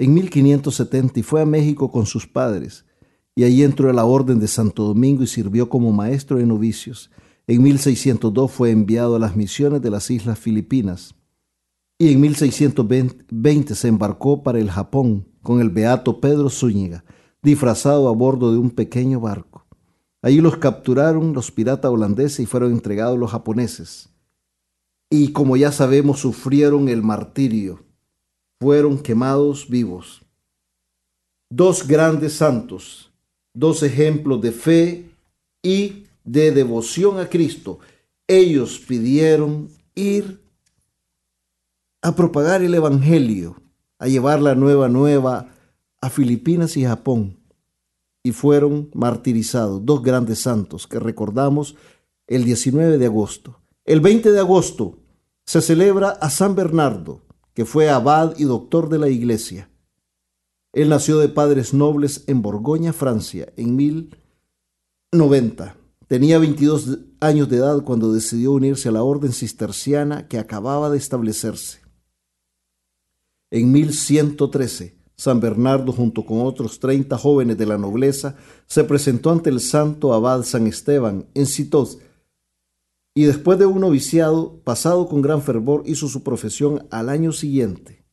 en 0.00 0.14
1570 0.14 1.20
y 1.20 1.22
fue 1.22 1.42
a 1.42 1.46
México 1.46 1.90
con 1.90 2.06
sus 2.06 2.26
padres, 2.26 2.86
y 3.34 3.44
allí 3.44 3.62
entró 3.62 3.90
a 3.90 3.92
la 3.92 4.06
Orden 4.06 4.40
de 4.40 4.48
Santo 4.48 4.84
Domingo 4.84 5.22
y 5.22 5.26
sirvió 5.26 5.68
como 5.68 5.92
maestro 5.92 6.38
de 6.38 6.46
novicios. 6.46 7.10
En 7.46 7.62
1602 7.62 8.50
fue 8.50 8.70
enviado 8.70 9.16
a 9.16 9.18
las 9.18 9.36
misiones 9.36 9.82
de 9.82 9.90
las 9.90 10.10
Islas 10.10 10.38
Filipinas 10.38 11.14
y 11.98 12.12
en 12.12 12.20
1620 12.22 13.74
se 13.74 13.88
embarcó 13.88 14.42
para 14.42 14.58
el 14.58 14.70
Japón 14.70 15.28
con 15.42 15.60
el 15.60 15.68
beato 15.68 16.18
Pedro 16.18 16.48
Zúñiga, 16.48 17.04
disfrazado 17.42 18.08
a 18.08 18.12
bordo 18.12 18.52
de 18.52 18.58
un 18.58 18.70
pequeño 18.70 19.20
barco. 19.20 19.66
Allí 20.22 20.40
los 20.40 20.56
capturaron 20.56 21.34
los 21.34 21.50
piratas 21.50 21.90
holandeses 21.90 22.40
y 22.40 22.46
fueron 22.46 22.72
entregados 22.72 23.18
los 23.18 23.32
japoneses. 23.32 24.08
Y 25.10 25.32
como 25.32 25.58
ya 25.58 25.72
sabemos, 25.72 26.20
sufrieron 26.20 26.88
el 26.88 27.02
martirio 27.02 27.89
fueron 28.60 28.98
quemados 28.98 29.68
vivos. 29.68 30.22
Dos 31.50 31.86
grandes 31.86 32.34
santos, 32.34 33.10
dos 33.54 33.82
ejemplos 33.82 34.40
de 34.40 34.52
fe 34.52 35.10
y 35.62 36.04
de 36.24 36.52
devoción 36.52 37.18
a 37.18 37.28
Cristo. 37.28 37.78
Ellos 38.28 38.78
pidieron 38.78 39.68
ir 39.94 40.40
a 42.02 42.14
propagar 42.14 42.62
el 42.62 42.74
Evangelio, 42.74 43.56
a 43.98 44.06
llevar 44.06 44.40
la 44.40 44.54
nueva 44.54 44.88
nueva 44.88 45.48
a 46.00 46.10
Filipinas 46.10 46.76
y 46.76 46.84
Japón. 46.84 47.38
Y 48.22 48.32
fueron 48.32 48.90
martirizados, 48.92 49.84
dos 49.84 50.02
grandes 50.02 50.40
santos 50.40 50.86
que 50.86 51.00
recordamos 51.00 51.76
el 52.26 52.44
19 52.44 52.98
de 52.98 53.06
agosto. 53.06 53.60
El 53.86 54.00
20 54.00 54.30
de 54.30 54.38
agosto 54.38 54.98
se 55.46 55.62
celebra 55.62 56.10
a 56.10 56.28
San 56.28 56.54
Bernardo, 56.54 57.22
que 57.54 57.64
fue 57.64 57.90
abad 57.90 58.34
y 58.38 58.44
doctor 58.44 58.88
de 58.88 58.98
la 58.98 59.08
iglesia. 59.08 59.70
Él 60.72 60.88
nació 60.88 61.18
de 61.18 61.28
padres 61.28 61.74
nobles 61.74 62.24
en 62.26 62.42
Borgoña, 62.42 62.92
Francia, 62.92 63.52
en 63.56 63.76
1090. 63.76 65.76
Tenía 66.06 66.38
22 66.38 66.98
años 67.20 67.48
de 67.48 67.56
edad 67.56 67.82
cuando 67.82 68.12
decidió 68.12 68.52
unirse 68.52 68.88
a 68.88 68.92
la 68.92 69.02
orden 69.02 69.32
cisterciana 69.32 70.28
que 70.28 70.38
acababa 70.38 70.90
de 70.90 70.98
establecerse. 70.98 71.80
En 73.50 73.72
1113, 73.72 74.96
San 75.16 75.40
Bernardo, 75.40 75.92
junto 75.92 76.24
con 76.24 76.40
otros 76.40 76.78
30 76.78 77.18
jóvenes 77.18 77.58
de 77.58 77.66
la 77.66 77.76
nobleza, 77.76 78.36
se 78.66 78.84
presentó 78.84 79.30
ante 79.30 79.50
el 79.50 79.60
santo 79.60 80.14
abad 80.14 80.44
San 80.44 80.66
Esteban 80.66 81.26
en 81.34 81.46
Citos, 81.46 81.98
y 83.14 83.24
después 83.24 83.58
de 83.58 83.66
un 83.66 83.80
noviciado 83.80 84.60
pasado 84.62 85.08
con 85.08 85.22
gran 85.22 85.42
fervor 85.42 85.82
hizo 85.86 86.08
su 86.08 86.22
profesión 86.22 86.86
al 86.90 87.08
año 87.08 87.32
siguiente. 87.32 88.04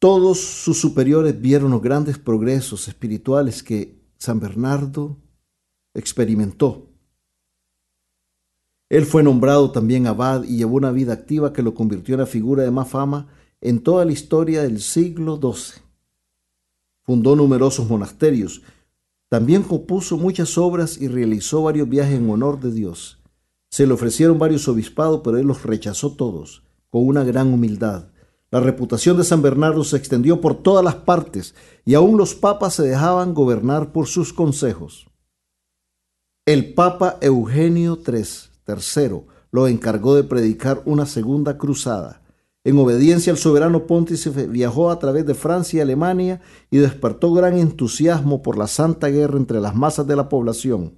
Todos 0.00 0.38
sus 0.38 0.80
superiores 0.80 1.40
vieron 1.40 1.72
los 1.72 1.82
grandes 1.82 2.18
progresos 2.18 2.86
espirituales 2.86 3.64
que 3.64 4.00
San 4.16 4.38
Bernardo 4.38 5.16
experimentó. 5.92 6.88
Él 8.88 9.04
fue 9.04 9.22
nombrado 9.22 9.72
también 9.72 10.06
abad 10.06 10.44
y 10.44 10.56
llevó 10.56 10.76
una 10.76 10.92
vida 10.92 11.12
activa 11.12 11.52
que 11.52 11.62
lo 11.62 11.74
convirtió 11.74 12.14
en 12.14 12.20
la 12.20 12.26
figura 12.26 12.62
de 12.62 12.70
más 12.70 12.88
fama 12.88 13.26
en 13.60 13.82
toda 13.82 14.04
la 14.04 14.12
historia 14.12 14.62
del 14.62 14.80
siglo 14.80 15.36
XII. 15.36 15.82
Fundó 17.04 17.34
numerosos 17.34 17.88
monasterios, 17.88 18.62
también 19.28 19.62
compuso 19.62 20.16
muchas 20.16 20.56
obras 20.56 20.98
y 20.98 21.08
realizó 21.08 21.62
varios 21.62 21.88
viajes 21.88 22.18
en 22.18 22.30
honor 22.30 22.60
de 22.60 22.72
Dios. 22.72 23.18
Se 23.70 23.86
le 23.86 23.92
ofrecieron 23.92 24.38
varios 24.38 24.66
obispados, 24.68 25.20
pero 25.22 25.36
él 25.36 25.46
los 25.46 25.62
rechazó 25.64 26.14
todos, 26.14 26.62
con 26.88 27.06
una 27.06 27.24
gran 27.24 27.52
humildad. 27.52 28.06
La 28.50 28.60
reputación 28.60 29.18
de 29.18 29.24
San 29.24 29.42
Bernardo 29.42 29.84
se 29.84 29.98
extendió 29.98 30.40
por 30.40 30.62
todas 30.62 30.82
las 30.82 30.94
partes 30.94 31.54
y 31.84 31.94
aún 31.94 32.16
los 32.16 32.34
papas 32.34 32.74
se 32.74 32.82
dejaban 32.84 33.34
gobernar 33.34 33.92
por 33.92 34.06
sus 34.06 34.32
consejos. 34.32 35.06
El 36.46 36.72
Papa 36.72 37.18
Eugenio 37.20 37.98
III 38.06 39.20
lo 39.50 39.68
encargó 39.68 40.14
de 40.14 40.24
predicar 40.24 40.80
una 40.86 41.04
segunda 41.04 41.58
cruzada 41.58 42.22
en 42.64 42.78
obediencia 42.78 43.32
al 43.32 43.38
soberano 43.38 43.86
pontífice, 43.86 44.46
viajó 44.46 44.90
a 44.90 44.98
través 44.98 45.24
de 45.26 45.34
Francia 45.34 45.78
y 45.78 45.80
Alemania 45.80 46.40
y 46.70 46.78
despertó 46.78 47.32
gran 47.32 47.56
entusiasmo 47.56 48.42
por 48.42 48.58
la 48.58 48.66
santa 48.66 49.08
guerra 49.08 49.38
entre 49.38 49.60
las 49.60 49.74
masas 49.74 50.06
de 50.06 50.16
la 50.16 50.28
población. 50.28 50.94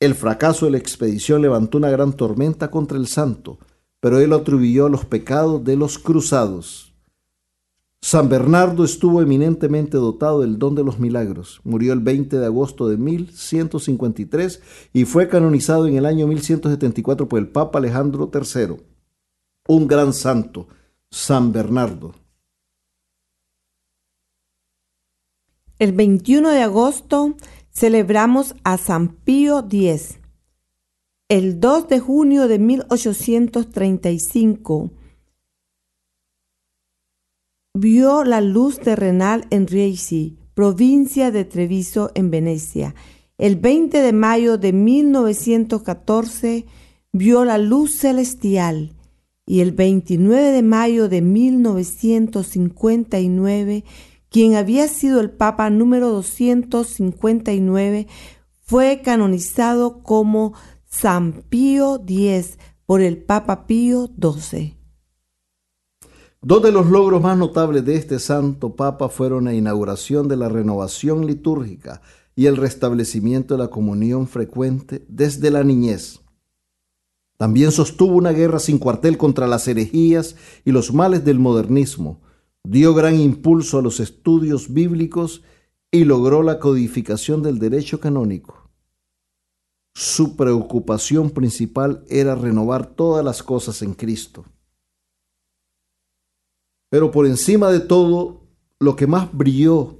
El 0.00 0.14
fracaso 0.14 0.66
de 0.66 0.72
la 0.72 0.78
expedición 0.78 1.40
levantó 1.40 1.78
una 1.78 1.90
gran 1.90 2.12
tormenta 2.12 2.70
contra 2.70 2.98
el 2.98 3.06
santo, 3.06 3.58
pero 4.00 4.18
él 4.18 4.32
atribuyó 4.32 4.88
los 4.88 5.04
pecados 5.04 5.62
de 5.64 5.76
los 5.76 5.98
cruzados. 5.98 6.94
San 8.02 8.28
Bernardo 8.28 8.84
estuvo 8.84 9.22
eminentemente 9.22 9.96
dotado 9.96 10.42
del 10.42 10.58
don 10.58 10.74
de 10.74 10.84
los 10.84 10.98
milagros. 10.98 11.62
Murió 11.64 11.94
el 11.94 12.00
20 12.00 12.38
de 12.38 12.44
agosto 12.44 12.86
de 12.86 12.98
1153 12.98 14.60
y 14.92 15.06
fue 15.06 15.26
canonizado 15.26 15.86
en 15.86 15.96
el 15.96 16.04
año 16.04 16.26
1174 16.26 17.30
por 17.30 17.38
el 17.38 17.48
Papa 17.48 17.78
Alejandro 17.78 18.30
III. 18.30 18.93
Un 19.66 19.86
gran 19.86 20.12
santo, 20.12 20.68
San 21.10 21.50
Bernardo. 21.50 22.14
El 25.78 25.92
21 25.92 26.50
de 26.50 26.62
agosto 26.62 27.34
celebramos 27.70 28.54
a 28.62 28.76
San 28.76 29.16
Pío 29.16 29.60
X. 29.60 30.18
El 31.30 31.60
2 31.60 31.88
de 31.88 31.98
junio 31.98 32.46
de 32.46 32.58
1835 32.58 34.90
vio 37.72 38.24
la 38.24 38.42
luz 38.42 38.80
terrenal 38.80 39.46
en 39.48 39.66
Riesi, 39.66 40.36
provincia 40.52 41.30
de 41.30 41.46
Treviso, 41.46 42.10
en 42.14 42.30
Venecia. 42.30 42.94
El 43.38 43.56
20 43.56 44.02
de 44.02 44.12
mayo 44.12 44.58
de 44.58 44.74
1914 44.74 46.66
vio 47.12 47.46
la 47.46 47.56
luz 47.56 47.96
celestial 47.96 48.94
y 49.46 49.60
el 49.60 49.72
29 49.72 50.52
de 50.52 50.62
mayo 50.62 51.08
de 51.08 51.22
1959, 51.22 53.84
quien 54.30 54.54
había 54.56 54.88
sido 54.88 55.20
el 55.20 55.30
Papa 55.30 55.70
número 55.70 56.10
259, 56.10 58.08
fue 58.60 59.00
canonizado 59.04 60.02
como 60.02 60.54
San 60.86 61.44
Pío 61.48 62.02
X 62.06 62.58
por 62.86 63.02
el 63.02 63.22
Papa 63.22 63.66
Pío 63.66 64.10
XII. 64.20 64.76
Dos 66.40 66.62
de 66.62 66.72
los 66.72 66.86
logros 66.86 67.22
más 67.22 67.38
notables 67.38 67.84
de 67.84 67.96
este 67.96 68.18
santo 68.18 68.74
papa 68.76 69.08
fueron 69.08 69.44
la 69.44 69.54
inauguración 69.54 70.28
de 70.28 70.36
la 70.36 70.50
renovación 70.50 71.26
litúrgica 71.26 72.02
y 72.36 72.44
el 72.46 72.58
restablecimiento 72.58 73.56
de 73.56 73.62
la 73.62 73.70
comunión 73.70 74.28
frecuente 74.28 75.06
desde 75.08 75.50
la 75.50 75.64
niñez. 75.64 76.20
También 77.36 77.72
sostuvo 77.72 78.16
una 78.16 78.30
guerra 78.30 78.58
sin 78.58 78.78
cuartel 78.78 79.18
contra 79.18 79.46
las 79.46 79.66
herejías 79.66 80.36
y 80.64 80.72
los 80.72 80.92
males 80.92 81.24
del 81.24 81.38
modernismo, 81.38 82.20
dio 82.62 82.94
gran 82.94 83.20
impulso 83.20 83.78
a 83.78 83.82
los 83.82 84.00
estudios 84.00 84.72
bíblicos 84.72 85.42
y 85.90 86.04
logró 86.04 86.42
la 86.42 86.58
codificación 86.58 87.42
del 87.42 87.58
derecho 87.58 88.00
canónico. 88.00 88.70
Su 89.94 90.36
preocupación 90.36 91.30
principal 91.30 92.04
era 92.08 92.34
renovar 92.34 92.86
todas 92.86 93.24
las 93.24 93.42
cosas 93.42 93.80
en 93.82 93.94
Cristo. 93.94 94.44
Pero 96.90 97.10
por 97.10 97.26
encima 97.26 97.70
de 97.70 97.80
todo, 97.80 98.42
lo 98.80 98.96
que 98.96 99.06
más 99.06 99.32
brilló 99.32 99.98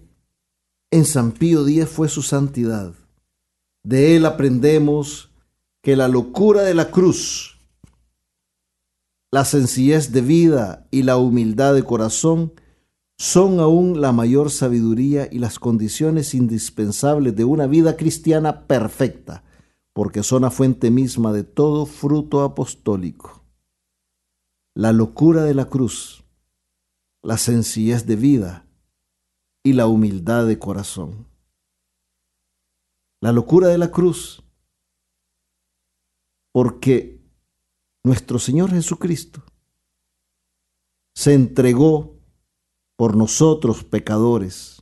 en 0.91 1.05
San 1.05 1.33
Pío 1.33 1.67
X 1.67 1.88
fue 1.88 2.09
su 2.09 2.23
santidad. 2.23 2.95
De 3.85 4.17
él 4.17 4.26
aprendemos 4.26 5.34
que 5.85 5.95
la 5.95 6.09
locura 6.09 6.62
de 6.62 6.75
la 6.75 6.91
cruz, 6.91 7.61
la 9.31 9.45
sencillez 9.45 10.11
de 10.11 10.21
vida 10.21 10.88
y 10.91 11.05
la 11.05 11.17
humildad 11.17 11.75
de 11.75 11.85
corazón 11.85 12.53
son 13.17 13.61
aún 13.61 14.00
la 14.00 14.11
mayor 14.11 14.50
sabiduría 14.50 15.29
y 15.31 15.38
las 15.38 15.61
condiciones 15.61 16.35
indispensables 16.35 17.37
de 17.37 17.45
una 17.45 17.69
vida 17.69 17.97
cristiana 17.97 18.67
perfecta, 18.67 19.45
porque 19.93 20.25
son 20.25 20.43
la 20.43 20.50
fuente 20.50 20.91
misma 20.91 21.33
de 21.33 21.45
todo 21.45 21.87
fruto 21.87 22.43
apostólico. 22.43 23.45
La 24.75 24.93
locura 24.93 25.45
de 25.45 25.55
la 25.55 25.67
cruz 25.67 26.25
la 27.25 27.38
sencillez 27.38 28.05
de 28.05 28.17
vida 28.17 28.67
y 29.64 29.73
la 29.73 29.87
humildad 29.87 30.47
de 30.47 30.59
corazón. 30.59 31.26
La 33.23 33.33
locura 33.33 33.69
de 33.69 33.78
la 33.78 33.91
cruz, 33.91 34.44
porque 36.54 37.21
nuestro 38.04 38.38
Señor 38.38 38.71
Jesucristo 38.71 39.43
se 41.12 41.34
entregó 41.34 42.17
por 42.97 43.17
nosotros 43.17 43.82
pecadores. 43.82 44.80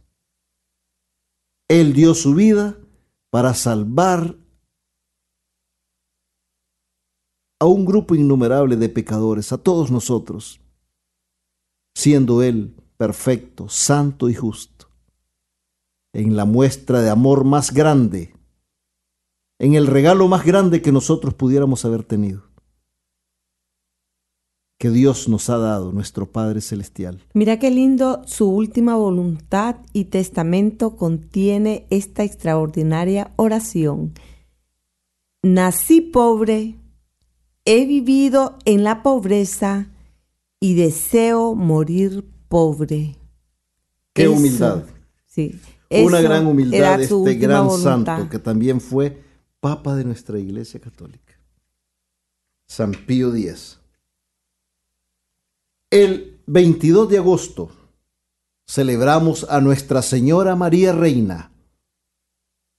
Él 1.69 1.95
dio 1.95 2.13
su 2.13 2.35
vida 2.35 2.77
para 3.31 3.55
salvar 3.55 4.37
a 7.59 7.65
un 7.65 7.87
grupo 7.87 8.15
innumerable 8.15 8.77
de 8.77 8.91
pecadores, 8.91 9.51
a 9.53 9.57
todos 9.57 9.91
nosotros 9.91 10.61
siendo 11.95 12.43
Él 12.43 12.77
perfecto, 12.99 13.71
santo 13.71 14.29
y 14.29 14.35
justo, 14.35 14.89
en 16.13 16.37
la 16.37 16.45
muestra 16.45 17.01
de 17.01 17.09
amor 17.09 17.45
más 17.45 17.73
grande, 17.73 18.35
en 19.63 19.75
el 19.75 19.87
regalo 19.87 20.27
más 20.27 20.45
grande 20.45 20.83
que 20.83 20.91
nosotros 20.91 21.35
pudiéramos 21.35 21.85
haber 21.85 22.03
tenido, 22.03 22.43
que 24.77 24.91
Dios 24.91 25.29
nos 25.29 25.49
ha 25.51 25.57
dado, 25.57 25.93
nuestro 25.93 26.27
Padre 26.27 26.61
Celestial. 26.61 27.23
Mira 27.33 27.61
qué 27.61 27.71
lindo 27.71 28.23
su 28.27 28.51
última 28.51 28.97
voluntad 28.97 29.77
y 29.93 30.07
testamento 30.07 30.97
contiene 30.97 31.87
esta 31.91 32.25
extraordinaria 32.25 33.31
oración. 33.37 34.15
Nací 35.45 36.01
pobre, 36.01 36.75
he 37.65 37.87
vivido 37.87 38.59
en 38.65 38.83
la 38.83 39.05
pobreza, 39.05 39.87
y 40.59 40.75
deseo 40.75 41.55
morir 41.55 42.25
pobre. 42.49 43.17
Qué 44.13 44.27
humildad. 44.29 44.85
Sí. 45.27 45.61
Una 45.91 46.21
gran 46.21 46.47
humildad 46.47 46.99
de 46.99 47.05
este 47.05 47.35
gran 47.35 47.71
santo 47.71 48.29
que 48.29 48.39
también 48.39 48.81
fue 48.81 49.22
Papa 49.63 49.95
de 49.95 50.05
nuestra 50.05 50.41
Iglesia 50.41 50.81
Católica. 50.81 51.39
San 52.67 52.91
Pío 52.91 53.33
X. 53.33 53.79
El 55.89 56.41
22 56.47 57.09
de 57.09 57.19
agosto 57.19 57.71
celebramos 58.67 59.47
a 59.49 59.61
Nuestra 59.61 60.03
Señora 60.03 60.57
María 60.57 60.93
Reina. 60.93 61.53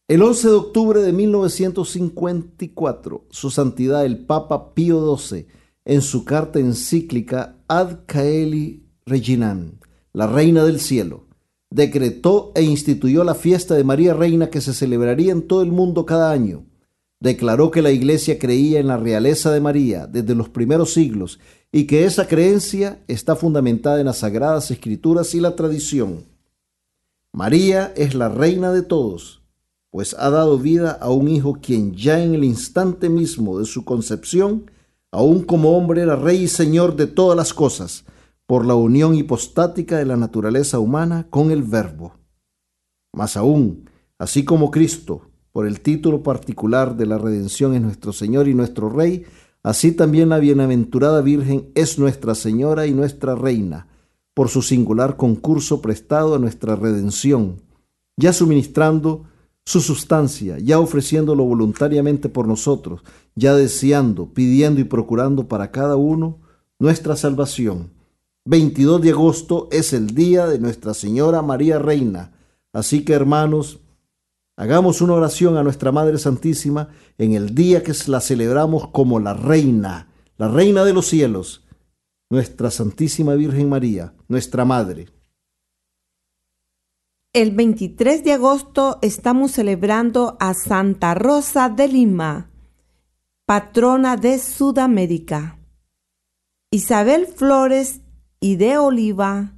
El 0.09 0.23
11 0.23 0.49
de 0.49 0.53
octubre 0.55 1.01
de 1.01 1.13
1954, 1.13 3.27
su 3.29 3.49
santidad 3.49 4.03
el 4.03 4.25
Papa 4.25 4.73
Pío 4.73 5.15
XII 5.15 5.47
en 5.85 6.01
su 6.01 6.25
carta 6.25 6.59
encíclica 6.59 7.63
Ad 7.69 7.99
Caeli 8.07 8.89
Reginam, 9.05 9.79
la 10.11 10.27
Reina 10.27 10.65
del 10.65 10.81
Cielo, 10.81 11.27
decretó 11.69 12.51
e 12.55 12.63
instituyó 12.63 13.23
la 13.23 13.35
fiesta 13.35 13.73
de 13.73 13.85
María 13.85 14.13
Reina 14.13 14.49
que 14.49 14.59
se 14.59 14.73
celebraría 14.73 15.31
en 15.31 15.47
todo 15.47 15.61
el 15.61 15.71
mundo 15.71 16.05
cada 16.05 16.29
año. 16.29 16.65
Declaró 17.23 17.71
que 17.71 17.81
la 17.81 17.91
Iglesia 17.91 18.37
creía 18.37 18.81
en 18.81 18.87
la 18.87 18.97
realeza 18.97 19.49
de 19.49 19.61
María 19.61 20.07
desde 20.07 20.35
los 20.35 20.49
primeros 20.49 20.91
siglos 20.91 21.39
y 21.71 21.87
que 21.87 22.03
esa 22.03 22.27
creencia 22.27 22.99
está 23.07 23.37
fundamentada 23.37 24.01
en 24.01 24.07
las 24.07 24.17
sagradas 24.17 24.69
escrituras 24.71 25.33
y 25.33 25.39
la 25.39 25.55
tradición. 25.55 26.25
María 27.31 27.93
es 27.95 28.13
la 28.13 28.27
reina 28.27 28.73
de 28.73 28.81
todos, 28.81 29.41
pues 29.89 30.13
ha 30.19 30.29
dado 30.31 30.59
vida 30.59 30.91
a 30.91 31.11
un 31.11 31.29
hijo 31.29 31.59
quien 31.61 31.95
ya 31.95 32.21
en 32.21 32.35
el 32.35 32.43
instante 32.43 33.07
mismo 33.07 33.57
de 33.57 33.67
su 33.67 33.85
concepción 33.85 34.69
aún 35.09 35.43
como 35.43 35.77
hombre 35.77 36.01
era 36.01 36.17
rey 36.17 36.43
y 36.43 36.47
señor 36.49 36.97
de 36.97 37.07
todas 37.07 37.37
las 37.37 37.53
cosas, 37.53 38.03
por 38.45 38.65
la 38.65 38.75
unión 38.75 39.15
hipostática 39.15 39.97
de 39.97 40.05
la 40.05 40.17
naturaleza 40.17 40.79
humana 40.79 41.27
con 41.29 41.51
el 41.51 41.63
Verbo. 41.63 42.15
Más 43.13 43.37
aún, 43.37 43.89
así 44.17 44.43
como 44.43 44.71
Cristo, 44.71 45.29
por 45.53 45.67
el 45.67 45.79
título 45.79 46.23
particular 46.23 46.97
de 46.97 47.05
la 47.05 47.17
redención 47.17 47.75
es 47.75 47.81
nuestro 47.81 48.11
Señor 48.11 48.47
y 48.47 48.55
nuestro 48.55 48.89
Rey, 48.89 49.23
así 49.61 49.91
también 49.91 50.29
la 50.29 50.39
bienaventurada 50.39 51.21
Virgen 51.21 51.69
es 51.75 51.99
nuestra 51.99 52.35
Señora 52.35 52.87
y 52.87 52.93
nuestra 52.93 53.35
Reina, 53.35 53.87
por 54.33 54.49
su 54.49 54.63
singular 54.63 55.15
concurso 55.15 55.79
prestado 55.79 56.35
a 56.35 56.39
nuestra 56.39 56.75
redención, 56.75 57.61
ya 58.17 58.33
suministrando 58.33 59.25
su 59.63 59.79
sustancia, 59.79 60.57
ya 60.57 60.79
ofreciéndolo 60.79 61.45
voluntariamente 61.45 62.29
por 62.29 62.47
nosotros, 62.47 63.01
ya 63.35 63.55
deseando, 63.55 64.33
pidiendo 64.33 64.81
y 64.81 64.85
procurando 64.85 65.47
para 65.47 65.71
cada 65.71 65.95
uno 65.95 66.39
nuestra 66.79 67.15
salvación. 67.15 67.91
22 68.45 69.01
de 69.01 69.11
agosto 69.11 69.69
es 69.71 69.93
el 69.93 70.07
día 70.15 70.47
de 70.47 70.59
Nuestra 70.59 70.93
Señora 70.93 71.41
María 71.41 71.79
Reina. 71.79 72.33
Así 72.73 73.05
que 73.05 73.13
hermanos, 73.13 73.79
hagamos 74.55 75.01
una 75.01 75.13
oración 75.13 75.57
a 75.57 75.63
nuestra 75.63 75.91
Madre 75.91 76.17
Santísima 76.17 76.89
en 77.17 77.33
el 77.33 77.55
día 77.55 77.83
que 77.83 77.93
la 78.07 78.21
celebramos 78.21 78.87
como 78.89 79.19
la 79.19 79.33
Reina, 79.33 80.09
la 80.37 80.47
Reina 80.47 80.83
de 80.83 80.93
los 80.93 81.07
cielos, 81.07 81.65
nuestra 82.29 82.71
Santísima 82.71 83.35
Virgen 83.35 83.69
María, 83.69 84.13
nuestra 84.27 84.65
Madre. 84.65 85.07
El 87.33 87.51
23 87.51 88.23
de 88.23 88.33
agosto 88.33 88.99
estamos 89.01 89.51
celebrando 89.51 90.37
a 90.39 90.53
Santa 90.53 91.15
Rosa 91.15 91.69
de 91.69 91.87
Lima, 91.87 92.51
patrona 93.45 94.17
de 94.17 94.37
Sudamérica. 94.37 95.57
Isabel 96.69 97.27
Flores 97.27 98.01
y 98.39 98.55
de 98.55 98.77
Oliva 98.77 99.53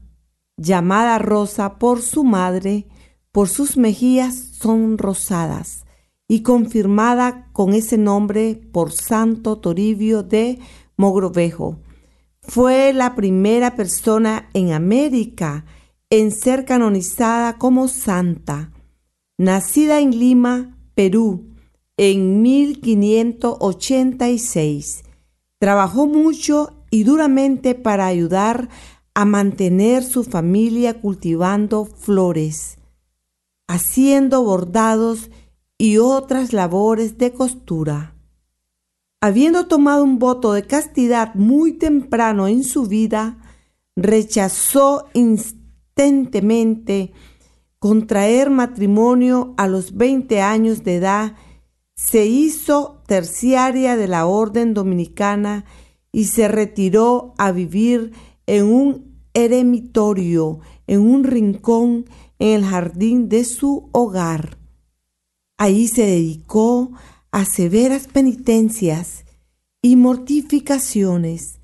llamada 0.58 1.18
Rosa 1.20 1.78
por 1.78 2.02
su 2.02 2.24
madre, 2.24 2.88
por 3.36 3.50
sus 3.50 3.76
mejillas 3.76 4.34
son 4.34 4.98
rosadas, 4.98 5.84
y 6.26 6.42
confirmada 6.42 7.50
con 7.52 7.74
ese 7.74 7.98
nombre 7.98 8.56
por 8.72 8.94
Santo 8.94 9.58
Toribio 9.58 10.24
de 10.24 10.60
Mogrovejo. 10.96 11.78
Fue 12.40 12.94
la 12.94 13.14
primera 13.14 13.76
persona 13.76 14.48
en 14.54 14.72
América 14.72 15.66
en 16.10 16.32
ser 16.32 16.64
canonizada 16.64 17.58
como 17.58 17.90
santa. 17.90 18.72
Nacida 19.38 20.00
en 20.00 20.18
Lima, 20.18 20.78
Perú, 20.94 21.50
en 21.98 22.42
1586. 22.42 25.04
Trabajó 25.60 26.08
mucho 26.08 26.86
y 26.90 27.04
duramente 27.04 27.76
para 27.76 28.08
ayudar 28.08 28.70
a 29.14 29.26
mantener 29.26 30.06
su 30.06 30.24
familia 30.24 31.02
cultivando 31.02 31.84
flores, 31.84 32.78
haciendo 33.68 34.44
bordados 34.44 35.30
y 35.78 35.98
otras 35.98 36.54
labores 36.54 37.18
de 37.18 37.34
costura. 37.34 38.16
Habiendo 39.22 39.68
tomado 39.68 40.04
un 40.04 40.20
voto 40.20 40.54
de 40.54 40.64
castidad 40.64 41.34
muy 41.36 41.74
temprano 41.74 42.48
en 42.48 42.64
su 42.64 42.86
vida, 42.86 43.38
rechazó 43.96 45.08
instantemente 45.14 47.14
contraer 47.80 48.50
matrimonio 48.50 49.54
a 49.58 49.68
los 49.68 49.96
20 49.96 50.42
años 50.42 50.84
de 50.84 50.96
edad, 50.96 51.36
se 51.96 52.26
hizo 52.26 53.02
terciaria 53.08 53.96
de 53.96 54.08
la 54.08 54.26
orden 54.26 54.74
dominicana 54.74 55.66
y 56.12 56.26
se 56.26 56.48
retiró 56.48 57.34
a 57.38 57.52
vivir 57.52 58.14
en 58.48 58.66
un 58.66 59.16
eremitorio, 59.34 60.60
en 60.88 61.02
un 61.02 61.24
rincón 61.24 62.06
en 62.40 62.50
el 62.50 62.66
jardín 62.66 63.30
de 63.30 63.44
su 63.44 63.90
hogar. 63.92 64.58
Ahí 65.58 65.88
se 65.88 66.06
dedicó 66.06 66.92
a 67.32 67.46
severas 67.46 68.08
penitencias 68.08 69.26
y 69.82 69.96
mortificaciones, 69.96 71.60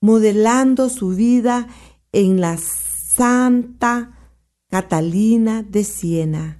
modelando 0.00 0.88
su 0.88 1.10
vida 1.10 1.68
en 2.12 2.40
la 2.40 2.58
Santa 2.58 4.18
Catalina 4.68 5.62
de 5.62 5.84
Siena. 5.84 6.58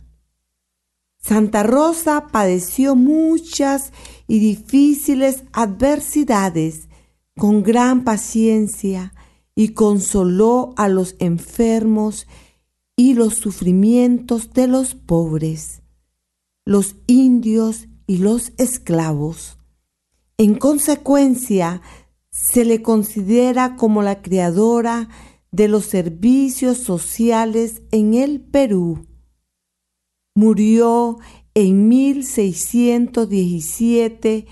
Santa 1.19 1.63
Rosa 1.63 2.29
padeció 2.33 2.97
muchas 2.97 3.93
y 4.27 4.41
difíciles 4.41 5.45
adversidades 5.53 6.89
con 7.37 7.63
gran 7.63 8.05
paciencia 8.05 9.15
y 9.55 9.69
consoló 9.69 10.75
a 10.77 10.89
los 10.89 11.15
enfermos 11.21 12.27
y 13.03 13.15
los 13.15 13.35
sufrimientos 13.35 14.53
de 14.53 14.69
los 14.69 14.95
pobres, 14.95 15.83
los 16.65 16.95
indios 17.09 17.89
y 18.07 18.19
los 18.19 18.53
esclavos. 18.59 19.59
En 20.39 20.55
consecuencia, 20.55 21.83
se 22.31 22.65
le 22.65 22.81
considera 22.81 23.75
como 23.75 24.03
la 24.03 24.23
creadora 24.23 25.09
de 25.51 25.67
los 25.67 25.87
servicios 25.87 26.79
sociales 26.79 27.83
en 27.91 28.15
el 28.15 28.41
Perú. 28.41 29.09
Murió 30.37 31.19
en 31.55 31.89
1617 31.89 34.47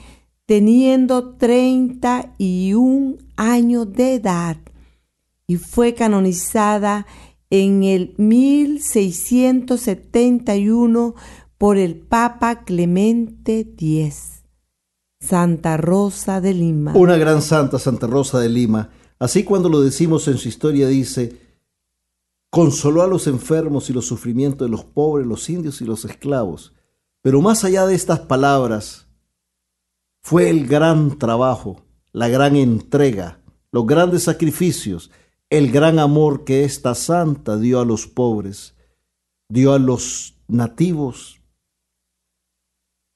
teniendo 0.46 1.36
31 1.36 3.16
años 3.36 3.92
de 3.92 4.14
edad 4.14 4.56
y 5.46 5.54
fue 5.54 5.94
canonizada 5.94 7.06
en 7.06 7.29
el 7.50 8.14
1671 8.16 11.14
por 11.58 11.76
el 11.76 11.96
Papa 11.96 12.64
Clemente 12.64 13.60
X. 13.60 14.44
Santa 15.20 15.76
Rosa 15.76 16.40
de 16.40 16.54
Lima. 16.54 16.94
Una 16.94 17.18
gran 17.18 17.42
santa, 17.42 17.78
Santa 17.78 18.06
Rosa 18.06 18.40
de 18.40 18.48
Lima. 18.48 18.88
Así 19.18 19.44
cuando 19.44 19.68
lo 19.68 19.82
decimos 19.82 20.26
en 20.28 20.38
su 20.38 20.48
historia 20.48 20.88
dice, 20.88 21.36
consoló 22.48 23.02
a 23.02 23.06
los 23.06 23.26
enfermos 23.26 23.90
y 23.90 23.92
los 23.92 24.06
sufrimientos 24.06 24.66
de 24.66 24.70
los 24.70 24.84
pobres, 24.84 25.26
los 25.26 25.50
indios 25.50 25.82
y 25.82 25.84
los 25.84 26.06
esclavos. 26.06 26.72
Pero 27.20 27.42
más 27.42 27.64
allá 27.64 27.86
de 27.86 27.94
estas 27.94 28.20
palabras, 28.20 29.08
fue 30.22 30.48
el 30.48 30.66
gran 30.66 31.18
trabajo, 31.18 31.82
la 32.12 32.28
gran 32.28 32.56
entrega, 32.56 33.42
los 33.72 33.86
grandes 33.86 34.22
sacrificios, 34.22 35.10
el 35.50 35.70
gran 35.72 35.98
amor 35.98 36.44
que 36.44 36.64
esta 36.64 36.94
santa 36.94 37.56
dio 37.56 37.80
a 37.80 37.84
los 37.84 38.06
pobres, 38.06 38.74
dio 39.48 39.72
a 39.72 39.78
los 39.78 40.34
nativos 40.48 41.40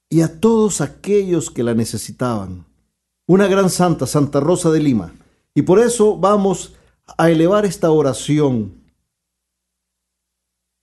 y 0.09 0.21
a 0.21 0.39
todos 0.39 0.81
aquellos 0.81 1.49
que 1.49 1.63
la 1.63 1.73
necesitaban. 1.73 2.65
Una 3.25 3.47
gran 3.47 3.69
santa, 3.69 4.05
Santa 4.05 4.39
Rosa 4.39 4.69
de 4.69 4.79
Lima. 4.81 5.15
Y 5.55 5.63
por 5.63 5.79
eso 5.79 6.17
vamos 6.17 6.75
a 7.17 7.31
elevar 7.31 7.65
esta 7.65 7.89
oración. 7.89 8.83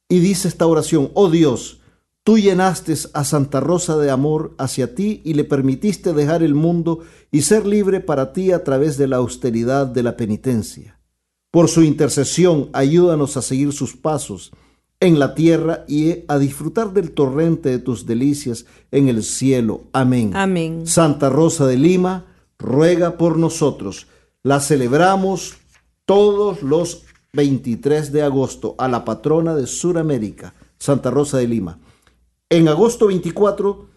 Y 0.08 0.18
dice 0.18 0.48
esta 0.48 0.66
oración, 0.66 1.10
oh 1.14 1.30
Dios, 1.30 1.78
Tú 2.24 2.38
llenaste 2.38 2.94
a 3.14 3.24
Santa 3.24 3.58
Rosa 3.58 3.96
de 3.96 4.08
amor 4.08 4.54
hacia 4.56 4.94
ti 4.94 5.22
y 5.24 5.34
le 5.34 5.42
permitiste 5.42 6.12
dejar 6.12 6.44
el 6.44 6.54
mundo 6.54 7.00
y 7.32 7.42
ser 7.42 7.66
libre 7.66 7.98
para 7.98 8.32
ti 8.32 8.52
a 8.52 8.62
través 8.62 8.96
de 8.96 9.08
la 9.08 9.16
austeridad 9.16 9.88
de 9.88 10.04
la 10.04 10.16
penitencia. 10.16 11.01
Por 11.52 11.68
su 11.68 11.82
intercesión, 11.82 12.70
ayúdanos 12.72 13.36
a 13.36 13.42
seguir 13.42 13.74
sus 13.74 13.94
pasos 13.94 14.52
en 15.00 15.18
la 15.18 15.34
tierra 15.34 15.84
y 15.86 16.24
a 16.26 16.38
disfrutar 16.38 16.94
del 16.94 17.12
torrente 17.12 17.68
de 17.68 17.78
tus 17.78 18.06
delicias 18.06 18.64
en 18.90 19.08
el 19.08 19.22
cielo. 19.22 19.82
Amén. 19.92 20.34
Amén. 20.34 20.86
Santa 20.86 21.28
Rosa 21.28 21.66
de 21.66 21.76
Lima, 21.76 22.24
ruega 22.58 23.18
por 23.18 23.36
nosotros. 23.36 24.06
La 24.42 24.60
celebramos 24.60 25.58
todos 26.06 26.62
los 26.62 27.02
23 27.34 28.12
de 28.12 28.22
agosto 28.22 28.74
a 28.78 28.88
la 28.88 29.04
patrona 29.04 29.54
de 29.54 29.66
Sudamérica, 29.66 30.54
Santa 30.78 31.10
Rosa 31.10 31.36
de 31.36 31.48
Lima. 31.48 31.78
En 32.48 32.66
agosto 32.68 33.08
24 33.08 33.90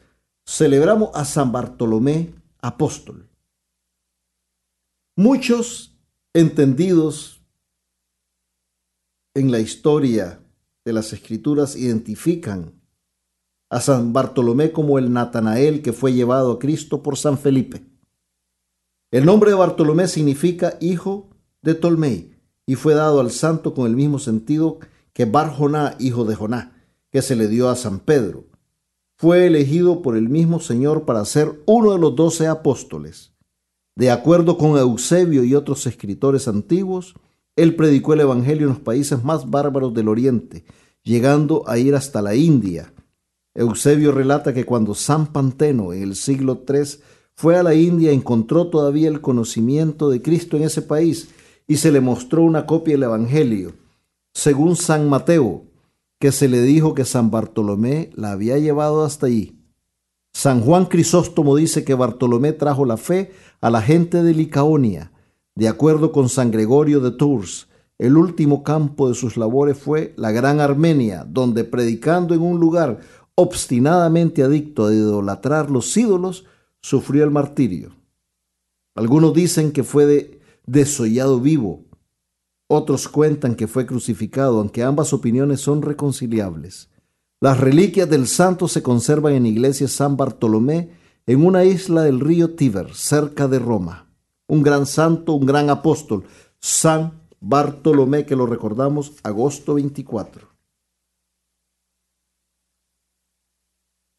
celebramos 0.45 1.11
a 1.13 1.23
San 1.23 1.53
Bartolomé 1.53 2.33
Apóstol. 2.61 3.29
Muchos 5.15 5.95
entendidos 6.33 7.34
en 9.35 9.51
la 9.51 9.59
historia 9.59 10.39
de 10.85 10.93
las 10.93 11.11
escrituras 11.11 11.75
identifican 11.75 12.81
a 13.69 13.81
San 13.81 14.13
Bartolomé 14.13 14.71
como 14.71 14.97
el 14.97 15.11
Natanael 15.11 15.81
que 15.81 15.91
fue 15.91 16.13
llevado 16.13 16.53
a 16.53 16.59
Cristo 16.59 17.03
por 17.03 17.17
San 17.17 17.37
Felipe. 17.37 17.85
El 19.11 19.25
nombre 19.25 19.49
de 19.49 19.57
Bartolomé 19.57 20.07
significa 20.07 20.77
hijo 20.79 21.29
de 21.61 21.73
Tolmei 21.73 22.33
y 22.65 22.75
fue 22.75 22.93
dado 22.93 23.19
al 23.19 23.29
santo 23.29 23.73
con 23.73 23.87
el 23.87 23.95
mismo 23.95 24.19
sentido 24.19 24.79
que 25.11 25.25
Bar 25.25 25.53
hijo 25.99 26.23
de 26.23 26.35
Joná 26.35 26.71
que 27.11 27.21
se 27.21 27.35
le 27.35 27.47
dio 27.47 27.69
a 27.69 27.75
San 27.75 27.99
Pedro. 27.99 28.45
Fue 29.17 29.47
elegido 29.47 30.01
por 30.01 30.15
el 30.15 30.29
mismo 30.29 30.59
Señor 30.61 31.05
para 31.05 31.23
ser 31.25 31.61
uno 31.65 31.91
de 31.91 31.99
los 31.99 32.15
doce 32.15 32.47
apóstoles. 32.47 33.33
De 33.95 34.11
acuerdo 34.11 34.57
con 34.57 34.77
Eusebio 34.77 35.43
y 35.43 35.55
otros 35.55 35.87
escritores 35.87 36.47
antiguos, 36.47 37.15
él 37.55 37.75
predicó 37.75 38.13
el 38.13 38.21
Evangelio 38.21 38.63
en 38.63 38.73
los 38.73 38.79
países 38.79 39.23
más 39.23 39.49
bárbaros 39.49 39.93
del 39.93 40.09
Oriente, 40.09 40.65
llegando 41.03 41.67
a 41.67 41.77
ir 41.77 41.95
hasta 41.95 42.21
la 42.21 42.35
India. 42.35 42.93
Eusebio 43.53 44.11
relata 44.11 44.53
que 44.53 44.65
cuando 44.65 44.93
San 44.93 45.27
Panteno 45.27 45.93
en 45.93 46.03
el 46.03 46.15
siglo 46.15 46.63
III 46.67 46.99
fue 47.33 47.57
a 47.57 47.63
la 47.63 47.73
India 47.73 48.11
encontró 48.11 48.67
todavía 48.67 49.07
el 49.07 49.21
conocimiento 49.21 50.09
de 50.09 50.21
Cristo 50.21 50.57
en 50.57 50.63
ese 50.63 50.81
país 50.81 51.29
y 51.67 51.77
se 51.77 51.91
le 51.91 52.01
mostró 52.01 52.43
una 52.43 52.65
copia 52.65 52.95
del 52.95 53.03
Evangelio. 53.03 53.73
Según 54.33 54.75
San 54.75 55.07
Mateo, 55.09 55.63
que 56.19 56.31
se 56.31 56.47
le 56.47 56.61
dijo 56.61 56.93
que 56.93 57.05
San 57.05 57.31
Bartolomé 57.31 58.09
la 58.15 58.31
había 58.31 58.57
llevado 58.57 59.03
hasta 59.03 59.27
allí. 59.27 59.59
San 60.33 60.61
Juan 60.61 60.85
Crisóstomo 60.85 61.55
dice 61.55 61.85
que 61.85 61.93
Bartolomé 61.93 62.51
trajo 62.51 62.85
la 62.85 62.97
fe 62.97 63.31
a 63.61 63.69
la 63.69 63.81
gente 63.81 64.21
de 64.21 64.33
Licaonia. 64.33 65.11
De 65.55 65.69
acuerdo 65.69 66.11
con 66.11 66.27
San 66.27 66.51
Gregorio 66.51 66.99
de 66.99 67.11
Tours, 67.11 67.67
el 67.97 68.17
último 68.17 68.61
campo 68.63 69.07
de 69.07 69.15
sus 69.15 69.37
labores 69.37 69.77
fue 69.77 70.13
la 70.17 70.31
Gran 70.31 70.59
Armenia, 70.59 71.25
donde 71.27 71.63
predicando 71.63 72.33
en 72.33 72.41
un 72.41 72.59
lugar 72.59 72.99
obstinadamente 73.35 74.43
adicto 74.43 74.85
a 74.85 74.93
idolatrar 74.93 75.71
los 75.71 75.95
ídolos, 75.95 76.45
sufrió 76.81 77.23
el 77.23 77.31
martirio. 77.31 77.95
Algunos 78.95 79.33
dicen 79.33 79.71
que 79.71 79.83
fue 79.83 80.05
de, 80.05 80.41
desollado 80.65 81.39
vivo, 81.39 81.85
otros 82.67 83.07
cuentan 83.07 83.55
que 83.55 83.67
fue 83.67 83.85
crucificado, 83.85 84.59
aunque 84.59 84.83
ambas 84.83 85.13
opiniones 85.13 85.61
son 85.61 85.81
reconciliables. 85.81 86.89
Las 87.39 87.59
reliquias 87.59 88.09
del 88.09 88.27
santo 88.27 88.67
se 88.67 88.81
conservan 88.81 89.33
en 89.33 89.45
iglesia 89.45 89.87
San 89.87 90.17
Bartolomé, 90.17 90.89
en 91.27 91.45
una 91.45 91.63
isla 91.63 92.01
del 92.01 92.19
río 92.19 92.55
Tíber, 92.55 92.93
cerca 92.93 93.47
de 93.47 93.59
Roma. 93.59 94.04
Un 94.47 94.61
gran 94.61 94.85
santo, 94.85 95.33
un 95.33 95.45
gran 95.45 95.69
apóstol, 95.69 96.25
San 96.59 97.21
Bartolomé, 97.39 98.25
que 98.25 98.35
lo 98.35 98.45
recordamos, 98.45 99.13
agosto 99.23 99.75
24. 99.75 100.55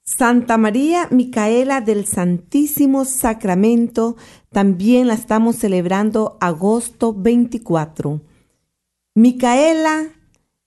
Santa 0.04 0.56
María 0.56 1.08
Micaela 1.10 1.80
del 1.80 2.06
Santísimo 2.06 3.04
Sacramento 3.04 4.16
también 4.50 5.08
la 5.08 5.14
estamos 5.14 5.56
celebrando 5.56 6.38
agosto 6.40 7.12
24. 7.12 8.20
Micaela 9.16 10.12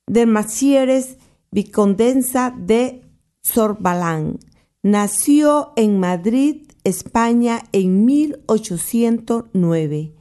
de 0.08 0.26
Macieres, 0.26 1.18
vicondensa 1.52 2.54
de 2.58 3.02
Sorbalán, 3.42 4.40
nació 4.84 5.72
en 5.78 6.00
Madrid, 6.00 6.69
España, 6.90 7.64
en 7.72 8.06
1809. 8.06 10.14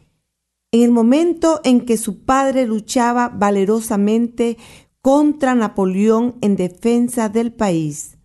En 0.71 0.83
el 0.83 0.91
momento 0.91 1.61
en 1.65 1.87
que 1.87 1.97
su 1.97 2.25
padre 2.25 2.67
luchaba 2.67 3.29
valerosamente 3.29 4.59
contra 5.01 5.55
Napoleón 5.55 6.37
en 6.41 6.57
defensa 6.57 7.29
del 7.29 7.53
país, 7.53 8.19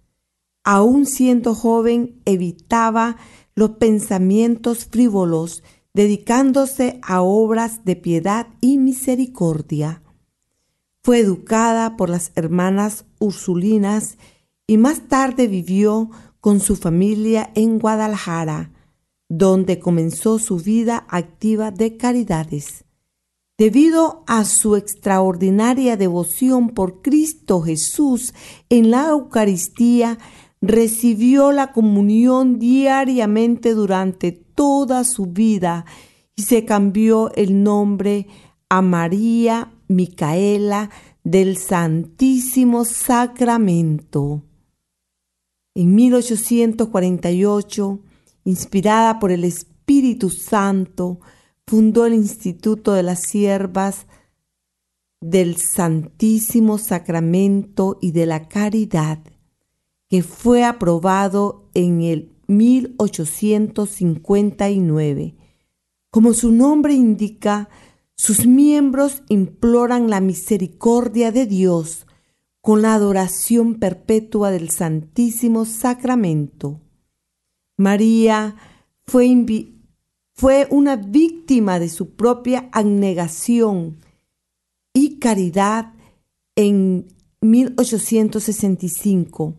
aún 0.63 1.05
siendo 1.05 1.55
joven, 1.55 2.21
evitaba 2.25 3.17
los 3.55 3.71
pensamientos 3.71 4.85
frívolos, 4.85 5.63
dedicándose 5.93 6.99
a 7.03 7.21
obras 7.21 7.85
de 7.85 7.95
piedad 7.95 8.47
y 8.61 8.77
misericordia. 8.77 10.01
Fue 11.03 11.19
educada 11.19 11.97
por 11.97 12.09
las 12.09 12.31
hermanas 12.35 13.05
Ursulinas 13.19 14.17
y 14.65 14.77
más 14.77 15.07
tarde 15.07 15.47
vivió 15.47 16.09
con 16.43 16.59
su 16.59 16.75
familia 16.75 17.51
en 17.55 17.79
Guadalajara, 17.79 18.73
donde 19.29 19.79
comenzó 19.79 20.39
su 20.39 20.57
vida 20.57 21.07
activa 21.07 21.71
de 21.71 21.95
caridades. 21.95 22.83
Debido 23.57 24.25
a 24.27 24.43
su 24.43 24.75
extraordinaria 24.75 25.95
devoción 25.95 26.67
por 26.71 27.01
Cristo 27.01 27.61
Jesús 27.61 28.33
en 28.67 28.91
la 28.91 29.07
Eucaristía, 29.07 30.17
recibió 30.61 31.53
la 31.53 31.71
comunión 31.71 32.59
diariamente 32.59 33.73
durante 33.73 34.33
toda 34.33 35.05
su 35.05 35.27
vida 35.27 35.85
y 36.35 36.41
se 36.41 36.65
cambió 36.65 37.33
el 37.35 37.63
nombre 37.63 38.27
a 38.67 38.81
María 38.81 39.71
Micaela 39.87 40.89
del 41.23 41.55
Santísimo 41.55 42.83
Sacramento. 42.83 44.43
En 45.75 45.95
1848, 45.95 47.99
inspirada 48.45 49.19
por 49.19 49.31
el 49.31 49.43
Espíritu 49.43 50.29
Santo, 50.29 51.19
fundó 51.65 52.05
el 52.05 52.13
Instituto 52.13 52.93
de 52.93 53.03
las 53.03 53.21
Siervas 53.21 54.05
del 55.21 55.57
Santísimo 55.57 56.77
Sacramento 56.77 57.97
y 58.01 58.11
de 58.11 58.25
la 58.25 58.47
Caridad 58.47 59.19
que 60.13 60.21
fue 60.21 60.63
aprobado 60.63 61.71
en 61.73 62.03
el 62.03 62.29
1859. 62.45 65.35
Como 66.11 66.35
su 66.35 66.51
nombre 66.51 66.93
indica, 66.93 67.67
sus 68.13 68.45
miembros 68.45 69.23
imploran 69.27 70.11
la 70.11 70.21
misericordia 70.21 71.31
de 71.31 71.47
Dios 71.47 72.05
con 72.63 72.81
la 72.81 72.93
adoración 72.93 73.75
perpetua 73.75 74.49
del 74.49 74.69
Santísimo 74.69 75.65
Sacramento. 75.65 76.79
María 77.75 78.55
fue, 79.05 79.27
fue 80.33 80.69
una 80.71 80.95
víctima 80.95 81.79
de 81.79 81.89
su 81.89 82.15
propia 82.15 82.69
abnegación 82.71 83.97
y 84.93 85.19
caridad 85.19 85.91
en 86.55 87.09
1865 87.41 89.55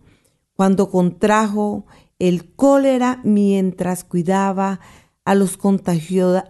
cuando 0.55 0.89
contrajo 0.89 1.85
el 2.19 2.55
cólera 2.55 3.21
mientras 3.23 4.03
cuidaba 4.03 4.81
a 5.27 5.35
los, 5.35 5.59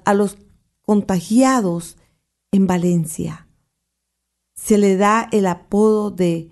a 0.04 0.14
los 0.14 0.38
contagiados 0.82 1.96
en 2.52 2.68
Valencia. 2.68 3.43
Se 4.54 4.78
le 4.78 4.96
da 4.96 5.28
el 5.32 5.46
apodo 5.46 6.10
de 6.10 6.50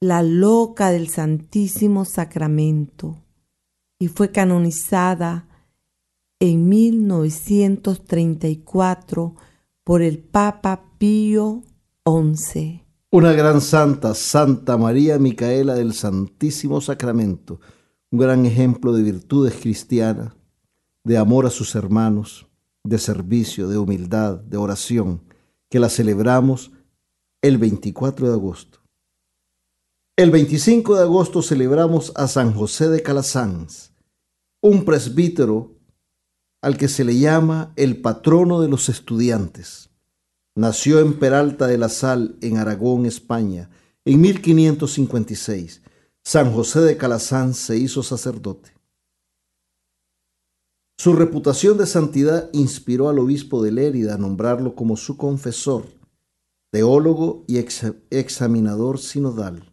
la 0.00 0.22
loca 0.22 0.90
del 0.90 1.08
Santísimo 1.08 2.04
Sacramento 2.04 3.16
y 3.98 4.08
fue 4.08 4.30
canonizada 4.30 5.48
en 6.38 6.68
1934 6.68 9.34
por 9.84 10.02
el 10.02 10.18
Papa 10.18 10.84
Pío 10.98 11.62
XI. 12.04 12.82
Una 13.10 13.32
gran 13.32 13.60
santa, 13.60 14.14
Santa 14.14 14.76
María 14.76 15.18
Micaela 15.18 15.74
del 15.74 15.94
Santísimo 15.94 16.80
Sacramento, 16.80 17.60
un 18.10 18.18
gran 18.18 18.44
ejemplo 18.44 18.92
de 18.92 19.02
virtudes 19.02 19.54
cristianas, 19.54 20.34
de 21.04 21.16
amor 21.16 21.46
a 21.46 21.50
sus 21.50 21.74
hermanos, 21.74 22.46
de 22.84 22.98
servicio, 22.98 23.68
de 23.68 23.78
humildad, 23.78 24.40
de 24.40 24.56
oración, 24.56 25.22
que 25.70 25.80
la 25.80 25.88
celebramos 25.88 26.72
el 27.46 27.58
24 27.58 28.26
de 28.26 28.32
agosto. 28.32 28.80
El 30.16 30.32
25 30.32 30.96
de 30.96 31.02
agosto 31.02 31.42
celebramos 31.42 32.12
a 32.16 32.26
San 32.26 32.52
José 32.52 32.88
de 32.88 33.04
Calasanz, 33.04 33.92
un 34.60 34.84
presbítero 34.84 35.76
al 36.60 36.76
que 36.76 36.88
se 36.88 37.04
le 37.04 37.16
llama 37.16 37.72
el 37.76 38.00
patrono 38.00 38.60
de 38.60 38.68
los 38.68 38.88
estudiantes. 38.88 39.90
Nació 40.56 40.98
en 40.98 41.20
Peralta 41.20 41.68
de 41.68 41.78
la 41.78 41.88
Sal, 41.88 42.36
en 42.40 42.56
Aragón, 42.56 43.06
España, 43.06 43.70
en 44.04 44.20
1556. 44.22 45.82
San 46.24 46.52
José 46.52 46.80
de 46.80 46.96
Calasanz 46.96 47.58
se 47.58 47.78
hizo 47.78 48.02
sacerdote. 48.02 48.72
Su 50.98 51.12
reputación 51.12 51.78
de 51.78 51.86
santidad 51.86 52.50
inspiró 52.52 53.08
al 53.08 53.20
obispo 53.20 53.62
de 53.62 53.70
Lérida 53.70 54.14
a 54.14 54.18
nombrarlo 54.18 54.74
como 54.74 54.96
su 54.96 55.16
confesor, 55.16 55.95
teólogo 56.76 57.42
y 57.46 57.56
examinador 58.10 58.98
sinodal. 58.98 59.72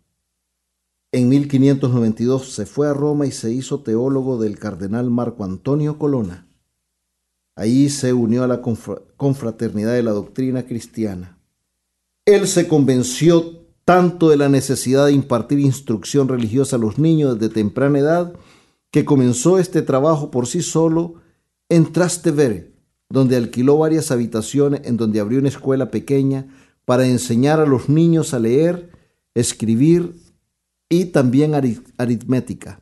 En 1.12 1.28
1592 1.28 2.54
se 2.54 2.66
fue 2.66 2.88
a 2.88 2.94
Roma 2.94 3.26
y 3.26 3.32
se 3.32 3.52
hizo 3.52 3.82
teólogo 3.82 4.42
del 4.42 4.58
cardenal 4.58 5.10
Marco 5.10 5.44
Antonio 5.44 6.00
Colonna. 6.00 6.48
Ahí 7.58 7.90
se 7.90 8.14
unió 8.14 8.46
a 8.46 8.48
la 8.48 8.62
confraternidad 8.62 9.92
de 9.92 10.04
la 10.04 10.12
doctrina 10.12 10.64
cristiana. 10.66 11.38
Él 12.24 12.48
se 12.48 12.70
convenció 12.70 13.66
tanto 13.84 14.30
de 14.30 14.38
la 14.38 14.48
necesidad 14.48 15.08
de 15.08 15.12
impartir 15.12 15.60
instrucción 15.60 16.30
religiosa 16.30 16.78
a 16.78 16.80
los 16.80 17.00
niños 17.00 17.38
desde 17.38 17.54
temprana 17.54 18.00
edad 18.00 18.34
que 18.92 19.04
comenzó 19.04 19.60
este 19.60 19.82
trabajo 19.82 20.32
por 20.32 20.48
sí 20.48 20.62
solo 20.62 21.16
en 21.68 21.92
Trastevere, 21.92 22.72
donde 23.10 23.36
alquiló 23.36 23.78
varias 23.78 24.10
habitaciones 24.10 24.84
en 24.86 24.96
donde 24.96 25.20
abrió 25.20 25.40
una 25.40 25.50
escuela 25.50 25.92
pequeña 25.92 26.48
para 26.86 27.06
enseñar 27.06 27.60
a 27.60 27.66
los 27.66 27.90
niños 27.90 28.34
a 28.34 28.40
leer, 28.40 28.90
escribir 29.34 30.16
y 30.90 31.06
también 31.06 31.54
aritmética. 31.98 32.82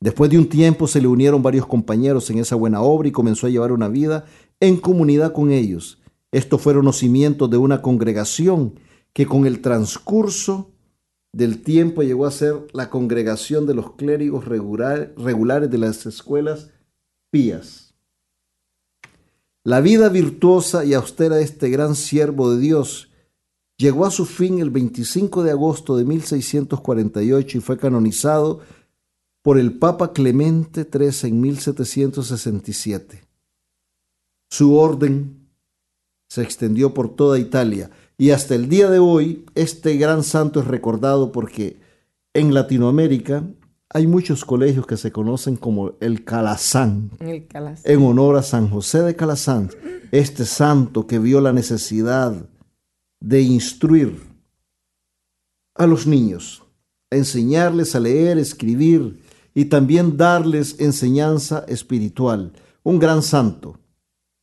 Después 0.00 0.30
de 0.30 0.38
un 0.38 0.48
tiempo 0.48 0.86
se 0.86 1.00
le 1.00 1.08
unieron 1.08 1.42
varios 1.42 1.66
compañeros 1.66 2.30
en 2.30 2.38
esa 2.38 2.56
buena 2.56 2.80
obra 2.80 3.08
y 3.08 3.12
comenzó 3.12 3.46
a 3.46 3.50
llevar 3.50 3.72
una 3.72 3.88
vida 3.88 4.24
en 4.58 4.76
comunidad 4.76 5.32
con 5.32 5.50
ellos. 5.50 6.00
Estos 6.32 6.62
fueron 6.62 6.84
los 6.84 6.98
cimientos 6.98 7.50
de 7.50 7.56
una 7.56 7.82
congregación 7.82 8.78
que 9.12 9.26
con 9.26 9.46
el 9.46 9.60
transcurso 9.60 10.70
del 11.32 11.62
tiempo 11.62 12.02
llegó 12.02 12.26
a 12.26 12.30
ser 12.30 12.66
la 12.72 12.88
congregación 12.88 13.66
de 13.66 13.74
los 13.74 13.92
clérigos 13.92 14.46
regulares 14.46 15.70
de 15.70 15.78
las 15.78 16.06
escuelas 16.06 16.70
pías. 17.30 17.94
La 19.62 19.80
vida 19.80 20.08
virtuosa 20.08 20.84
y 20.84 20.94
austera 20.94 21.36
de 21.36 21.44
este 21.44 21.68
gran 21.68 21.94
siervo 21.94 22.52
de 22.52 22.60
Dios 22.60 23.09
llegó 23.80 24.04
a 24.04 24.10
su 24.10 24.26
fin 24.26 24.58
el 24.58 24.68
25 24.68 25.42
de 25.42 25.52
agosto 25.52 25.96
de 25.96 26.04
1648 26.04 27.58
y 27.58 27.60
fue 27.62 27.78
canonizado 27.78 28.60
por 29.42 29.58
el 29.58 29.78
Papa 29.78 30.12
Clemente 30.12 30.84
XIII 30.84 31.30
en 31.30 31.40
1767. 31.40 33.22
Su 34.50 34.76
orden 34.76 35.48
se 36.28 36.42
extendió 36.42 36.92
por 36.92 37.16
toda 37.16 37.38
Italia 37.38 37.90
y 38.18 38.30
hasta 38.30 38.54
el 38.54 38.68
día 38.68 38.90
de 38.90 38.98
hoy 38.98 39.46
este 39.54 39.96
gran 39.96 40.24
santo 40.24 40.60
es 40.60 40.66
recordado 40.66 41.32
porque 41.32 41.80
en 42.34 42.52
Latinoamérica 42.52 43.44
hay 43.88 44.06
muchos 44.06 44.44
colegios 44.44 44.86
que 44.86 44.98
se 44.98 45.10
conocen 45.10 45.56
como 45.56 45.94
el 46.00 46.24
Calazán, 46.24 47.12
el 47.18 47.46
Calazán, 47.46 47.90
en 47.90 48.04
honor 48.04 48.36
a 48.36 48.42
San 48.42 48.68
José 48.68 49.00
de 49.00 49.16
Calazán, 49.16 49.70
este 50.12 50.44
santo 50.44 51.06
que 51.06 51.18
vio 51.18 51.40
la 51.40 51.54
necesidad 51.54 52.46
de 53.20 53.42
instruir 53.42 54.20
a 55.74 55.86
los 55.86 56.06
niños, 56.06 56.62
enseñarles 57.10 57.94
a 57.94 58.00
leer, 58.00 58.38
escribir, 58.38 59.22
y 59.54 59.66
también 59.66 60.16
darles 60.16 60.78
enseñanza 60.78 61.64
espiritual. 61.68 62.52
Un 62.82 62.98
gran 62.98 63.22
santo, 63.22 63.78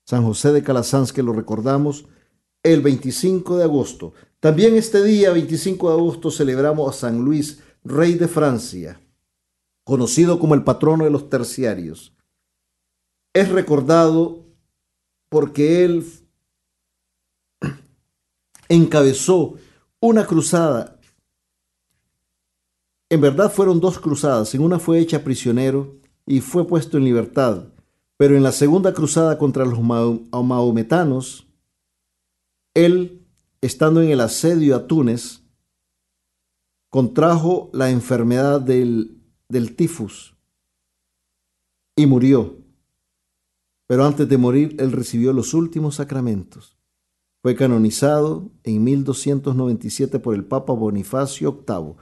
San 0.06 0.24
José 0.24 0.52
de 0.52 0.64
Calasanz, 0.64 1.12
que 1.12 1.24
lo 1.24 1.34
recordamos 1.34 2.06
el 2.64 2.82
25 2.82 3.58
de 3.58 3.64
agosto. 3.64 4.14
También 4.40 4.76
este 4.76 5.04
día, 5.04 5.32
25 5.32 5.90
de 5.90 5.96
agosto, 5.96 6.32
celebramos 6.32 6.90
a 6.90 7.00
San 7.00 7.24
Luis, 7.24 7.62
rey 7.84 8.14
de 8.14 8.28
Francia, 8.28 9.02
conocido 9.84 10.40
como 10.40 10.54
el 10.54 10.64
patrono 10.64 11.06
de 11.06 11.10
los 11.10 11.30
terciarios. 11.30 12.14
Es 13.34 13.50
recordado 13.50 14.46
porque 15.30 15.86
él 15.86 16.06
encabezó 18.70 19.56
una 20.00 20.26
cruzada. 20.26 21.00
En 23.10 23.22
verdad 23.22 23.52
fueron 23.52 23.80
dos 23.80 24.00
cruzadas. 24.00 24.54
En 24.54 24.62
una 24.62 24.80
fue 24.80 25.00
hecha 25.00 25.24
prisionero 25.24 25.96
y 26.26 26.42
fue 26.42 26.68
puesto 26.68 26.98
en 26.98 27.06
libertad. 27.06 27.70
Pero 28.18 28.36
en 28.36 28.44
la 28.44 28.52
segunda 28.52 28.94
cruzada 28.94 29.38
contra 29.38 29.66
los 29.66 29.80
mahometanos, 29.82 31.48
él, 32.74 33.26
estando 33.62 34.02
en 34.02 34.10
el 34.10 34.22
asedio 34.22 34.76
a 34.76 34.88
Túnez, 34.88 35.44
contrajo 36.90 37.70
la 37.74 37.90
enfermedad 37.90 38.60
del, 38.60 39.22
del 39.50 39.76
tifus 39.76 40.36
y 41.96 42.06
murió. 42.06 42.58
Pero 43.88 44.06
antes 44.06 44.28
de 44.28 44.38
morir, 44.38 44.76
él 44.80 44.92
recibió 44.92 45.32
los 45.32 45.54
últimos 45.54 45.96
sacramentos. 45.96 46.77
Fue 47.48 47.56
canonizado 47.56 48.52
en 48.66 48.84
1297 48.84 50.20
por 50.20 50.36
el 50.36 50.44
Papa 50.44 50.74
Bonifacio 50.74 51.64
VIII, 51.66 51.94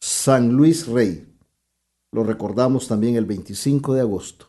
San 0.00 0.54
Luis 0.54 0.86
Rey. 0.86 1.28
Lo 2.12 2.24
recordamos 2.24 2.88
también 2.88 3.14
el 3.16 3.26
25 3.26 3.92
de 3.92 4.00
agosto. 4.00 4.46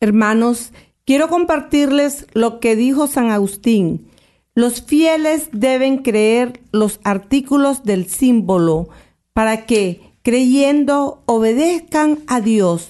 Hermanos, 0.00 0.72
quiero 1.04 1.28
compartirles 1.28 2.26
lo 2.32 2.58
que 2.58 2.74
dijo 2.74 3.06
San 3.06 3.30
Agustín. 3.30 4.08
Los 4.56 4.82
fieles 4.82 5.50
deben 5.52 5.98
creer 5.98 6.60
los 6.72 6.98
artículos 7.04 7.84
del 7.84 8.08
símbolo 8.08 8.88
para 9.34 9.66
que, 9.66 10.00
creyendo, 10.22 11.22
obedezcan 11.26 12.18
a 12.26 12.40
Dios, 12.40 12.88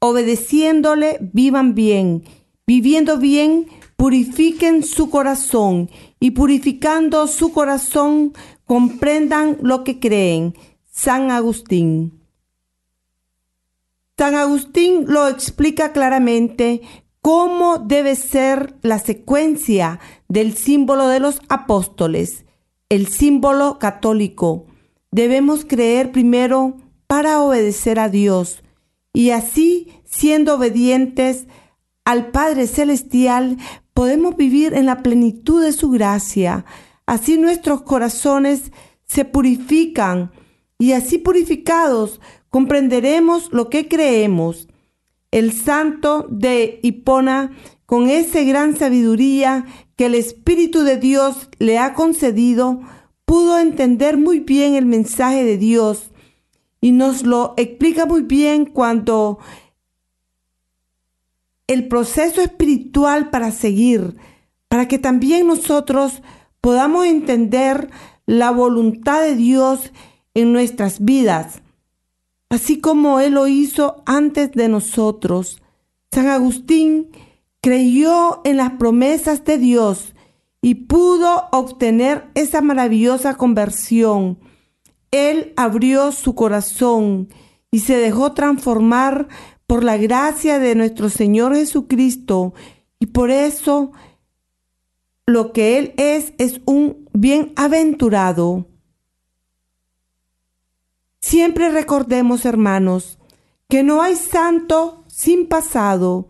obedeciéndole, 0.00 1.18
vivan 1.20 1.76
bien, 1.76 2.24
viviendo 2.66 3.16
bien, 3.18 3.68
purifiquen 4.04 4.82
su 4.82 5.08
corazón 5.08 5.88
y 6.20 6.32
purificando 6.32 7.26
su 7.26 7.54
corazón 7.54 8.34
comprendan 8.66 9.56
lo 9.62 9.82
que 9.82 9.98
creen. 9.98 10.54
San 10.90 11.30
Agustín. 11.30 12.20
San 14.18 14.34
Agustín 14.34 15.06
lo 15.08 15.26
explica 15.26 15.92
claramente 15.92 16.82
cómo 17.22 17.78
debe 17.78 18.14
ser 18.14 18.76
la 18.82 18.98
secuencia 18.98 20.00
del 20.28 20.52
símbolo 20.52 21.08
de 21.08 21.20
los 21.20 21.40
apóstoles, 21.48 22.44
el 22.90 23.06
símbolo 23.06 23.78
católico. 23.78 24.66
Debemos 25.12 25.64
creer 25.64 26.12
primero 26.12 26.76
para 27.06 27.40
obedecer 27.40 27.98
a 27.98 28.10
Dios 28.10 28.62
y 29.14 29.30
así, 29.30 29.88
siendo 30.04 30.56
obedientes 30.56 31.46
al 32.04 32.32
Padre 32.32 32.66
Celestial, 32.66 33.56
podemos 33.94 34.36
vivir 34.36 34.74
en 34.74 34.86
la 34.86 35.02
plenitud 35.02 35.62
de 35.62 35.72
su 35.72 35.90
gracia. 35.90 36.64
Así 37.06 37.38
nuestros 37.38 37.82
corazones 37.82 38.72
se 39.06 39.24
purifican 39.24 40.32
y 40.78 40.92
así 40.92 41.18
purificados 41.18 42.20
comprenderemos 42.50 43.52
lo 43.52 43.70
que 43.70 43.88
creemos. 43.88 44.68
El 45.30 45.52
santo 45.52 46.26
de 46.28 46.80
Hipona, 46.82 47.52
con 47.86 48.08
esa 48.08 48.42
gran 48.42 48.76
sabiduría 48.76 49.66
que 49.96 50.06
el 50.06 50.14
Espíritu 50.14 50.82
de 50.82 50.96
Dios 50.96 51.48
le 51.58 51.78
ha 51.78 51.94
concedido, 51.94 52.80
pudo 53.24 53.58
entender 53.58 54.16
muy 54.16 54.40
bien 54.40 54.74
el 54.74 54.86
mensaje 54.86 55.44
de 55.44 55.56
Dios 55.56 56.10
y 56.80 56.92
nos 56.92 57.22
lo 57.22 57.54
explica 57.56 58.06
muy 58.06 58.22
bien 58.22 58.66
cuando 58.66 59.38
el 61.66 61.88
proceso 61.88 62.40
espiritual 62.40 63.30
para 63.30 63.50
seguir, 63.50 64.16
para 64.68 64.88
que 64.88 64.98
también 64.98 65.46
nosotros 65.46 66.22
podamos 66.60 67.06
entender 67.06 67.90
la 68.26 68.50
voluntad 68.50 69.22
de 69.22 69.36
Dios 69.36 69.92
en 70.34 70.52
nuestras 70.52 71.04
vidas, 71.04 71.62
así 72.50 72.80
como 72.80 73.20
Él 73.20 73.34
lo 73.34 73.46
hizo 73.46 74.02
antes 74.06 74.52
de 74.52 74.68
nosotros. 74.68 75.62
San 76.10 76.28
Agustín 76.28 77.10
creyó 77.60 78.40
en 78.44 78.58
las 78.58 78.72
promesas 78.72 79.44
de 79.44 79.58
Dios 79.58 80.14
y 80.60 80.74
pudo 80.74 81.48
obtener 81.52 82.28
esa 82.34 82.60
maravillosa 82.60 83.36
conversión. 83.36 84.38
Él 85.10 85.52
abrió 85.56 86.12
su 86.12 86.34
corazón 86.34 87.28
y 87.70 87.80
se 87.80 87.96
dejó 87.96 88.32
transformar 88.32 89.28
por 89.66 89.84
la 89.84 89.96
gracia 89.96 90.58
de 90.58 90.74
nuestro 90.74 91.08
Señor 91.08 91.54
Jesucristo 91.54 92.54
y 92.98 93.06
por 93.06 93.30
eso 93.30 93.92
lo 95.26 95.52
que 95.52 95.78
Él 95.78 95.94
es 95.96 96.34
es 96.38 96.60
un 96.66 97.08
bienaventurado. 97.12 98.66
Siempre 101.20 101.70
recordemos, 101.70 102.44
hermanos, 102.44 103.18
que 103.68 103.82
no 103.82 104.02
hay 104.02 104.16
santo 104.16 105.04
sin 105.06 105.48
pasado, 105.48 106.28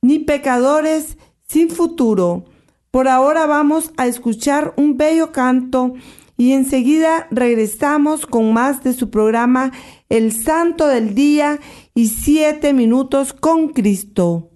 ni 0.00 0.20
pecadores 0.20 1.18
sin 1.48 1.70
futuro. 1.70 2.44
Por 2.90 3.08
ahora 3.08 3.46
vamos 3.46 3.92
a 3.96 4.06
escuchar 4.06 4.74
un 4.76 4.96
bello 4.96 5.32
canto 5.32 5.94
y 6.36 6.52
enseguida 6.52 7.26
regresamos 7.32 8.24
con 8.26 8.52
más 8.52 8.84
de 8.84 8.92
su 8.92 9.10
programa 9.10 9.72
El 10.08 10.32
Santo 10.32 10.86
del 10.86 11.14
Día 11.16 11.58
y 11.98 12.06
Siete 12.06 12.74
Minutos 12.74 13.32
con 13.32 13.70
Cristo. 13.70 14.52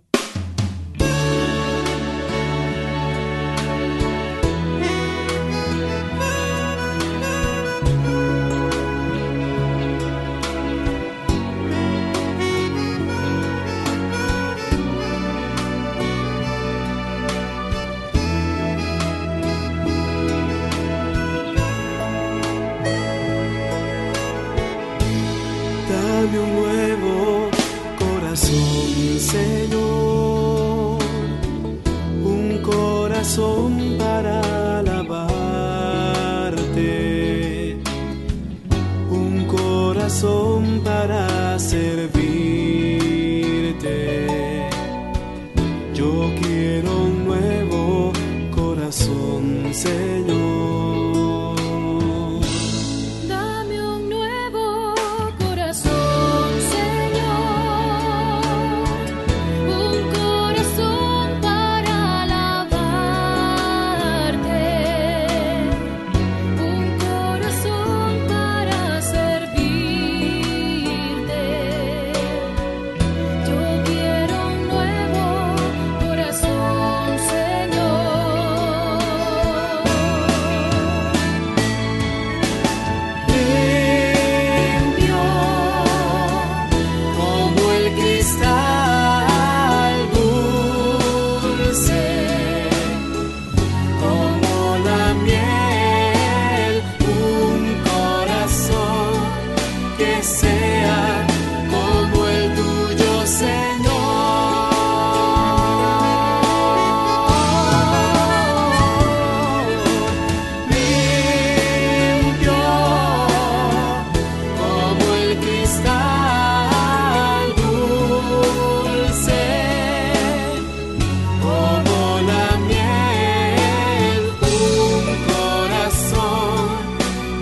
so. 33.34 33.91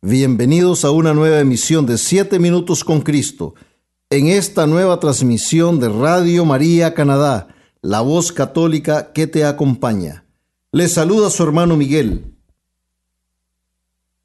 Bienvenidos 0.00 0.84
a 0.84 0.92
una 0.92 1.12
nueva 1.12 1.40
emisión 1.40 1.84
de 1.84 1.98
Siete 1.98 2.38
Minutos 2.38 2.84
con 2.84 3.00
Cristo 3.00 3.56
en 4.10 4.28
esta 4.28 4.64
nueva 4.64 5.00
transmisión 5.00 5.80
de 5.80 5.88
Radio 5.88 6.44
María 6.44 6.94
Canadá 6.94 7.48
la 7.82 8.00
voz 8.00 8.30
católica 8.30 9.12
que 9.12 9.26
te 9.26 9.44
acompaña. 9.44 10.24
Le 10.70 10.86
saluda 10.86 11.30
su 11.30 11.42
hermano 11.42 11.76
Miguel. 11.76 12.32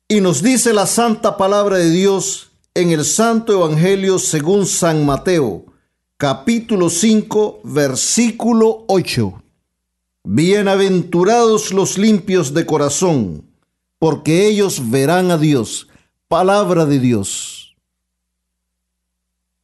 Y 0.07 0.21
nos 0.21 0.43
dice 0.43 0.73
la 0.73 0.85
santa 0.85 1.37
palabra 1.37 1.79
de 1.79 1.89
Dios 1.89 2.51
en 2.75 2.91
el 2.91 3.03
Santo 3.03 3.51
Evangelio 3.51 4.19
según 4.19 4.67
San 4.67 5.03
Mateo, 5.03 5.65
capítulo 6.17 6.91
5, 6.91 7.61
versículo 7.63 8.85
8. 8.89 9.41
Bienaventurados 10.23 11.73
los 11.73 11.97
limpios 11.97 12.53
de 12.53 12.63
corazón, 12.67 13.52
porque 14.03 14.47
ellos 14.47 14.89
verán 14.91 15.31
a 15.31 15.37
Dios. 15.37 15.87
Palabra 16.27 16.85
de 16.85 16.99
Dios. 16.99 17.73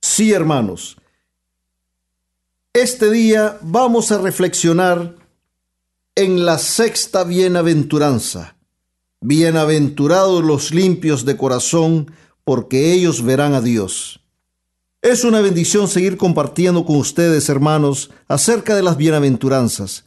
Sí, 0.01 0.31
hermanos, 0.31 0.95
este 2.71 3.11
día 3.11 3.57
vamos 3.61 4.13
a 4.13 4.17
reflexionar 4.17 5.17
en 6.15 6.45
la 6.45 6.57
sexta 6.57 7.25
bienaventuranza. 7.25 8.55
Bienaventurados 9.19 10.41
los 10.41 10.73
limpios 10.73 11.25
de 11.25 11.35
corazón, 11.35 12.09
porque 12.45 12.93
ellos 12.93 13.21
verán 13.21 13.55
a 13.55 13.59
Dios. 13.59 14.21
Es 15.01 15.25
una 15.25 15.41
bendición 15.41 15.89
seguir 15.89 16.15
compartiendo 16.15 16.85
con 16.85 16.95
ustedes, 16.95 17.49
hermanos, 17.49 18.09
acerca 18.29 18.73
de 18.73 18.83
las 18.83 18.95
bienaventuranzas. 18.95 20.05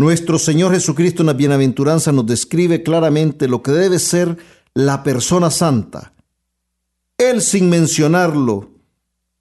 Nuestro 0.00 0.38
Señor 0.38 0.72
Jesucristo 0.72 1.20
en 1.20 1.26
la 1.26 1.34
bienaventuranza 1.34 2.10
nos 2.10 2.24
describe 2.24 2.82
claramente 2.82 3.46
lo 3.46 3.62
que 3.62 3.70
debe 3.70 3.98
ser 3.98 4.38
la 4.72 5.02
persona 5.02 5.50
santa. 5.50 6.14
Él, 7.18 7.42
sin 7.42 7.68
mencionarlo, 7.68 8.70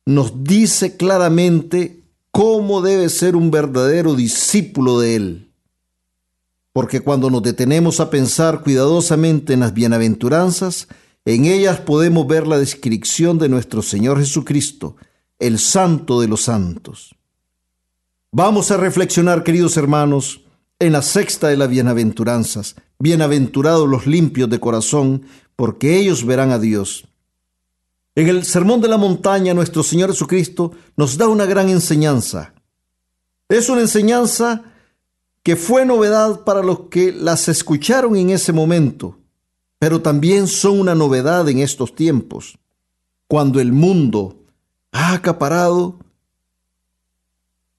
nos 0.05 0.43
dice 0.43 0.97
claramente 0.97 2.03
cómo 2.31 2.81
debe 2.81 3.07
ser 3.07 3.37
un 3.37 3.51
verdadero 3.51 4.15
discípulo 4.15 4.99
de 4.99 5.15
Él. 5.15 5.51
Porque 6.73 6.99
cuando 6.99 7.29
nos 7.29 7.41
detenemos 7.41 8.01
a 8.01 8.09
pensar 8.09 8.61
cuidadosamente 8.61 9.53
en 9.53 9.61
las 9.61 9.73
bienaventuranzas, 9.73 10.89
en 11.23 11.45
ellas 11.45 11.79
podemos 11.79 12.27
ver 12.27 12.47
la 12.47 12.57
descripción 12.57 13.39
de 13.39 13.47
nuestro 13.47 13.81
Señor 13.81 14.19
Jesucristo, 14.19 14.97
el 15.39 15.57
Santo 15.57 16.19
de 16.19 16.27
los 16.27 16.41
Santos. 16.41 17.15
Vamos 18.33 18.71
a 18.71 18.77
reflexionar, 18.77 19.45
queridos 19.45 19.77
hermanos, 19.77 20.41
en 20.79 20.93
la 20.93 21.01
sexta 21.01 21.49
de 21.49 21.57
las 21.57 21.69
bienaventuranzas. 21.69 22.75
Bienaventurados 22.99 23.87
los 23.87 24.07
limpios 24.07 24.49
de 24.49 24.59
corazón, 24.59 25.23
porque 25.55 25.97
ellos 25.97 26.25
verán 26.25 26.51
a 26.51 26.59
Dios. 26.59 27.05
En 28.15 28.27
el 28.29 28.45
Sermón 28.45 28.79
de 28.81 28.87
la 28.87 28.97
Montaña, 28.97 29.53
nuestro 29.53 29.83
Señor 29.83 30.11
Jesucristo 30.11 30.71
nos 30.95 31.17
da 31.17 31.27
una 31.27 31.45
gran 31.45 31.69
enseñanza. 31.69 32.53
Es 33.49 33.69
una 33.69 33.81
enseñanza 33.81 34.63
que 35.43 35.55
fue 35.55 35.85
novedad 35.85 36.43
para 36.43 36.63
los 36.63 36.87
que 36.89 37.11
las 37.11 37.47
escucharon 37.49 38.15
en 38.15 38.29
ese 38.29 38.53
momento, 38.53 39.17
pero 39.79 40.01
también 40.01 40.47
son 40.47 40.79
una 40.79 40.95
novedad 40.95 41.47
en 41.49 41.59
estos 41.59 41.93
tiempos, 41.95 42.57
cuando 43.27 43.59
el 43.59 43.71
mundo 43.71 44.37
ha 44.91 45.13
acaparado 45.13 45.97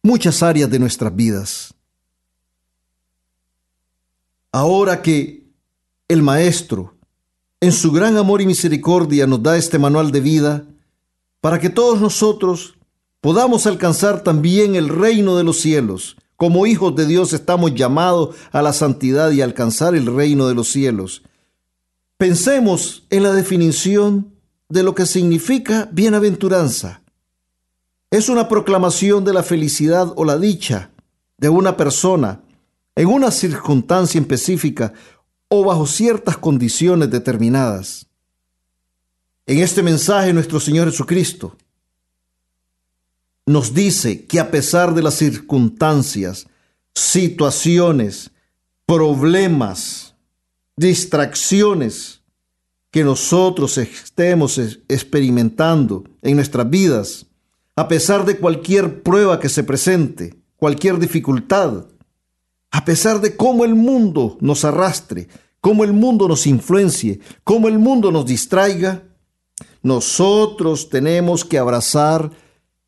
muchas 0.03 0.42
áreas 0.42 0.70
de 0.70 0.78
nuestras 0.78 1.14
vidas. 1.14 1.74
Ahora 4.53 5.01
que 5.01 5.44
el 6.09 6.22
Maestro, 6.22 6.94
en 7.61 7.70
su 7.70 7.92
gran 7.92 8.16
amor 8.16 8.40
y 8.40 8.46
misericordia 8.46 9.26
nos 9.26 9.42
da 9.42 9.57
este 9.57 9.78
manual 9.78 10.11
de 10.11 10.20
vida 10.20 10.64
para 11.40 11.61
que 11.61 11.70
todos 11.70 12.01
nosotros 12.01 12.74
podamos 13.20 13.66
alcanzar 13.66 14.22
también 14.22 14.74
el 14.74 14.88
reino 14.88 15.36
de 15.36 15.44
los 15.44 15.61
cielos. 15.61 16.16
Como 16.36 16.66
hijos 16.66 16.96
de 16.96 17.07
Dios 17.07 17.32
estamos 17.32 17.74
llamados 17.74 18.34
a 18.51 18.62
la 18.62 18.72
santidad 18.72 19.30
y 19.30 19.42
alcanzar 19.42 19.94
el 19.94 20.07
reino 20.07 20.48
de 20.48 20.55
los 20.55 20.68
cielos. 20.68 21.22
Pensemos 22.16 23.05
en 23.11 23.22
la 23.22 23.32
definición 23.32 24.34
de 24.68 24.82
lo 24.82 24.94
que 24.94 25.07
significa 25.07 25.88
bienaventuranza. 25.92 27.03
Es 28.11 28.28
una 28.28 28.48
proclamación 28.48 29.24
de 29.24 29.32
la 29.32 29.42
felicidad 29.42 30.12
o 30.16 30.24
la 30.24 30.38
dicha 30.38 30.90
de 31.38 31.51
una 31.51 31.76
persona 31.76 32.40
en 32.95 33.09
una 33.09 33.30
circunstancia 33.30 34.20
específica 34.20 34.93
o 35.49 35.64
bajo 35.64 35.86
ciertas 35.86 36.36
condiciones 36.36 37.11
determinadas. 37.11 38.07
En 39.47 39.59
este 39.59 39.82
mensaje 39.82 40.32
nuestro 40.32 40.61
Señor 40.61 40.91
Jesucristo 40.91 41.57
nos 43.47 43.74
dice 43.74 44.26
que 44.26 44.38
a 44.38 44.51
pesar 44.51 44.95
de 44.95 45.03
las 45.03 45.14
circunstancias, 45.14 46.47
situaciones, 46.95 48.30
problemas, 48.86 50.14
distracciones 50.76 52.20
que 52.91 53.03
nosotros 53.05 53.76
estemos 53.78 54.59
experimentando 54.88 56.05
en 56.22 56.36
nuestras 56.36 56.68
vidas, 56.68 57.26
a 57.76 57.88
pesar 57.88 58.24
de 58.24 58.36
cualquier 58.36 59.03
prueba 59.03 59.41
que 59.41 59.49
se 59.49 59.64
presente, 59.64 60.34
cualquier 60.57 60.99
dificultad, 60.99 61.86
a 62.70 62.84
pesar 62.84 63.20
de 63.20 63.36
cómo 63.36 63.64
el 63.64 63.74
mundo 63.74 64.38
nos 64.40 64.64
arrastre, 64.64 65.28
cómo 65.60 65.84
el 65.84 65.92
mundo 65.92 66.28
nos 66.28 66.46
influencie, 66.46 67.20
cómo 67.44 67.68
el 67.68 67.78
mundo 67.78 68.10
nos 68.10 68.26
distraiga, 68.26 69.02
nosotros 69.82 70.88
tenemos 70.88 71.44
que 71.44 71.58
abrazar 71.58 72.30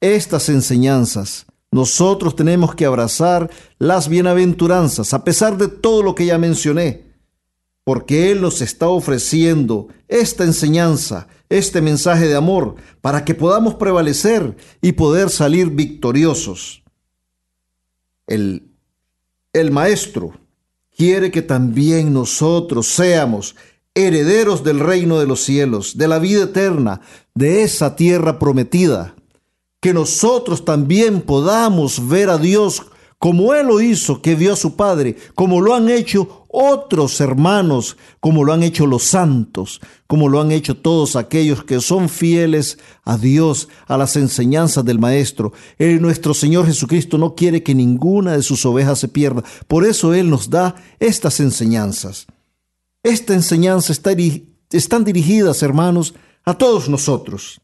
estas 0.00 0.48
enseñanzas. 0.48 1.46
Nosotros 1.70 2.36
tenemos 2.36 2.74
que 2.74 2.84
abrazar 2.84 3.50
las 3.78 4.08
bienaventuranzas, 4.08 5.14
a 5.14 5.24
pesar 5.24 5.56
de 5.56 5.68
todo 5.68 6.02
lo 6.02 6.14
que 6.14 6.26
ya 6.26 6.36
mencioné, 6.36 7.06
porque 7.82 8.30
Él 8.30 8.42
nos 8.42 8.60
está 8.60 8.88
ofreciendo 8.88 9.88
esta 10.06 10.44
enseñanza, 10.44 11.28
este 11.48 11.80
mensaje 11.80 12.28
de 12.28 12.34
amor, 12.34 12.74
para 13.00 13.24
que 13.24 13.34
podamos 13.34 13.74
prevalecer 13.76 14.54
y 14.82 14.92
poder 14.92 15.30
salir 15.30 15.70
victoriosos. 15.70 16.82
El 18.26 18.71
el 19.52 19.70
Maestro 19.70 20.32
quiere 20.96 21.30
que 21.30 21.42
también 21.42 22.12
nosotros 22.12 22.86
seamos 22.86 23.54
herederos 23.94 24.64
del 24.64 24.80
reino 24.80 25.18
de 25.18 25.26
los 25.26 25.42
cielos, 25.42 25.96
de 25.96 26.08
la 26.08 26.18
vida 26.18 26.44
eterna, 26.44 27.00
de 27.34 27.62
esa 27.62 27.96
tierra 27.96 28.38
prometida. 28.38 29.14
Que 29.80 29.92
nosotros 29.92 30.64
también 30.64 31.20
podamos 31.20 32.08
ver 32.08 32.30
a 32.30 32.38
Dios 32.38 32.82
como 33.22 33.54
Él 33.54 33.68
lo 33.68 33.80
hizo, 33.80 34.20
que 34.20 34.34
vio 34.34 34.52
a 34.52 34.56
su 34.56 34.74
Padre, 34.74 35.14
como 35.36 35.60
lo 35.60 35.76
han 35.76 35.88
hecho 35.88 36.44
otros 36.48 37.20
hermanos, 37.20 37.96
como 38.18 38.42
lo 38.42 38.52
han 38.52 38.64
hecho 38.64 38.84
los 38.84 39.04
santos, 39.04 39.80
como 40.08 40.28
lo 40.28 40.40
han 40.40 40.50
hecho 40.50 40.76
todos 40.76 41.14
aquellos 41.14 41.62
que 41.62 41.80
son 41.80 42.08
fieles 42.08 42.80
a 43.04 43.16
Dios, 43.16 43.68
a 43.86 43.96
las 43.96 44.16
enseñanzas 44.16 44.84
del 44.84 44.98
Maestro. 44.98 45.52
Él, 45.78 46.02
nuestro 46.02 46.34
Señor 46.34 46.66
Jesucristo, 46.66 47.16
no 47.16 47.36
quiere 47.36 47.62
que 47.62 47.76
ninguna 47.76 48.32
de 48.32 48.42
sus 48.42 48.66
ovejas 48.66 48.98
se 48.98 49.06
pierda. 49.06 49.44
Por 49.68 49.86
eso 49.86 50.12
Él 50.14 50.28
nos 50.28 50.50
da 50.50 50.74
estas 50.98 51.38
enseñanzas. 51.38 52.26
Esta 53.04 53.34
enseñanza 53.34 53.92
está, 53.92 54.10
están 54.72 55.04
dirigidas, 55.04 55.62
hermanos, 55.62 56.12
a 56.44 56.54
todos 56.54 56.88
nosotros. 56.88 57.60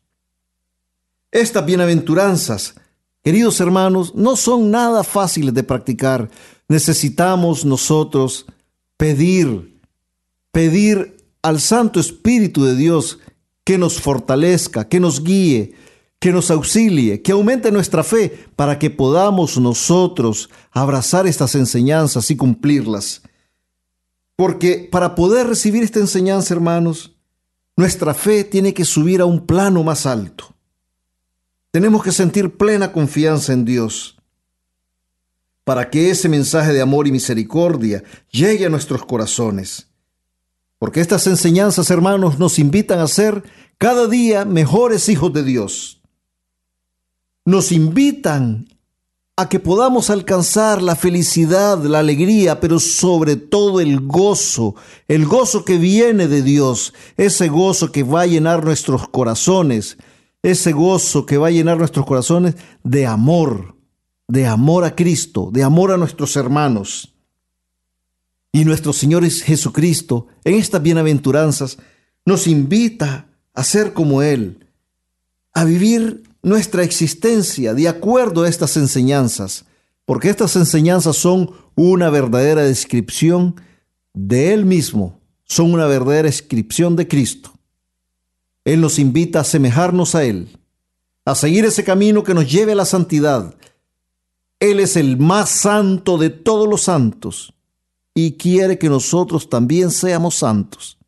Estas 1.32 1.66
bienaventuranzas 1.66 2.76
Queridos 3.22 3.60
hermanos, 3.60 4.14
no 4.14 4.36
son 4.36 4.70
nada 4.70 5.04
fáciles 5.04 5.52
de 5.54 5.62
practicar. 5.62 6.30
Necesitamos 6.68 7.64
nosotros 7.64 8.46
pedir, 8.96 9.80
pedir 10.52 11.16
al 11.42 11.60
Santo 11.60 12.00
Espíritu 12.00 12.64
de 12.64 12.76
Dios 12.76 13.18
que 13.64 13.78
nos 13.78 14.00
fortalezca, 14.00 14.88
que 14.88 15.00
nos 15.00 15.22
guíe, 15.22 15.74
que 16.20 16.32
nos 16.32 16.50
auxilie, 16.50 17.22
que 17.22 17.32
aumente 17.32 17.70
nuestra 17.70 18.02
fe 18.02 18.46
para 18.56 18.78
que 18.78 18.90
podamos 18.90 19.58
nosotros 19.58 20.50
abrazar 20.70 21.26
estas 21.26 21.54
enseñanzas 21.54 22.30
y 22.30 22.36
cumplirlas. 22.36 23.22
Porque 24.36 24.88
para 24.90 25.14
poder 25.14 25.46
recibir 25.46 25.82
esta 25.82 26.00
enseñanza, 26.00 26.54
hermanos, 26.54 27.16
nuestra 27.76 28.14
fe 28.14 28.44
tiene 28.44 28.74
que 28.74 28.84
subir 28.84 29.20
a 29.20 29.26
un 29.26 29.46
plano 29.46 29.84
más 29.84 30.06
alto. 30.06 30.54
Tenemos 31.70 32.02
que 32.02 32.12
sentir 32.12 32.56
plena 32.56 32.92
confianza 32.92 33.52
en 33.52 33.64
Dios. 33.64 34.14
para 35.64 35.90
que 35.90 36.08
ese 36.08 36.30
mensaje 36.30 36.72
de 36.72 36.80
amor 36.80 37.06
y 37.06 37.12
misericordia 37.12 38.02
llegue 38.30 38.64
a 38.64 38.70
nuestros 38.70 39.04
corazones. 39.04 39.88
Porque 40.78 41.02
estas 41.02 41.26
enseñanzas, 41.26 41.90
hermanos, 41.90 42.38
nos 42.38 42.58
invitan 42.58 43.00
a 43.00 43.06
ser 43.06 43.42
cada 43.76 44.06
día 44.06 44.46
mejores 44.46 45.10
hijos 45.10 45.30
de 45.34 45.42
Dios. 45.42 46.00
Nos 47.44 47.70
invitan 47.70 48.66
a 49.36 49.50
que 49.50 49.60
podamos 49.60 50.08
alcanzar 50.08 50.80
la 50.80 50.96
felicidad, 50.96 51.82
la 51.84 51.98
alegría, 51.98 52.60
pero 52.60 52.80
sobre 52.80 53.36
todo 53.36 53.80
el 53.80 54.00
gozo, 54.00 54.74
el 55.06 55.26
gozo 55.26 55.66
que 55.66 55.76
viene 55.76 56.28
de 56.28 56.40
Dios, 56.40 56.94
ese 57.18 57.48
gozo 57.48 57.92
que 57.92 58.04
va 58.04 58.22
a 58.22 58.26
llenar 58.26 58.64
nuestros 58.64 59.06
corazones, 59.08 59.98
ese 60.50 60.72
gozo 60.72 61.26
que 61.26 61.38
va 61.38 61.48
a 61.48 61.50
llenar 61.50 61.78
nuestros 61.78 62.06
corazones 62.06 62.56
de 62.82 63.06
amor, 63.06 63.76
de 64.26 64.46
amor 64.46 64.84
a 64.84 64.94
Cristo, 64.94 65.50
de 65.52 65.62
amor 65.62 65.92
a 65.92 65.96
nuestros 65.96 66.36
hermanos. 66.36 67.14
Y 68.52 68.64
nuestro 68.64 68.92
Señor 68.92 69.28
Jesucristo, 69.28 70.26
en 70.44 70.54
estas 70.54 70.82
bienaventuranzas, 70.82 71.78
nos 72.24 72.46
invita 72.46 73.28
a 73.54 73.64
ser 73.64 73.92
como 73.92 74.22
Él, 74.22 74.66
a 75.52 75.64
vivir 75.64 76.22
nuestra 76.42 76.82
existencia 76.82 77.74
de 77.74 77.88
acuerdo 77.88 78.42
a 78.42 78.48
estas 78.48 78.76
enseñanzas, 78.76 79.64
porque 80.04 80.30
estas 80.30 80.56
enseñanzas 80.56 81.16
son 81.16 81.50
una 81.74 82.10
verdadera 82.10 82.62
descripción 82.62 83.60
de 84.14 84.54
Él 84.54 84.64
mismo, 84.64 85.20
son 85.44 85.72
una 85.74 85.86
verdadera 85.86 86.28
descripción 86.28 86.96
de 86.96 87.08
Cristo. 87.08 87.57
Él 88.68 88.80
nos 88.80 88.98
invita 88.98 89.38
a 89.38 89.42
asemejarnos 89.42 90.14
a 90.14 90.24
Él, 90.24 90.48
a 91.24 91.34
seguir 91.34 91.64
ese 91.64 91.84
camino 91.84 92.22
que 92.22 92.34
nos 92.34 92.50
lleve 92.50 92.72
a 92.72 92.76
la 92.76 92.84
santidad. 92.84 93.54
Él 94.60 94.80
es 94.80 94.96
el 94.96 95.16
más 95.16 95.50
santo 95.50 96.18
de 96.18 96.30
todos 96.30 96.68
los 96.68 96.82
santos 96.82 97.54
y 98.14 98.32
quiere 98.32 98.78
que 98.78 98.88
nosotros 98.88 99.48
también 99.48 99.90
seamos 99.90 100.34
santos 100.34 100.98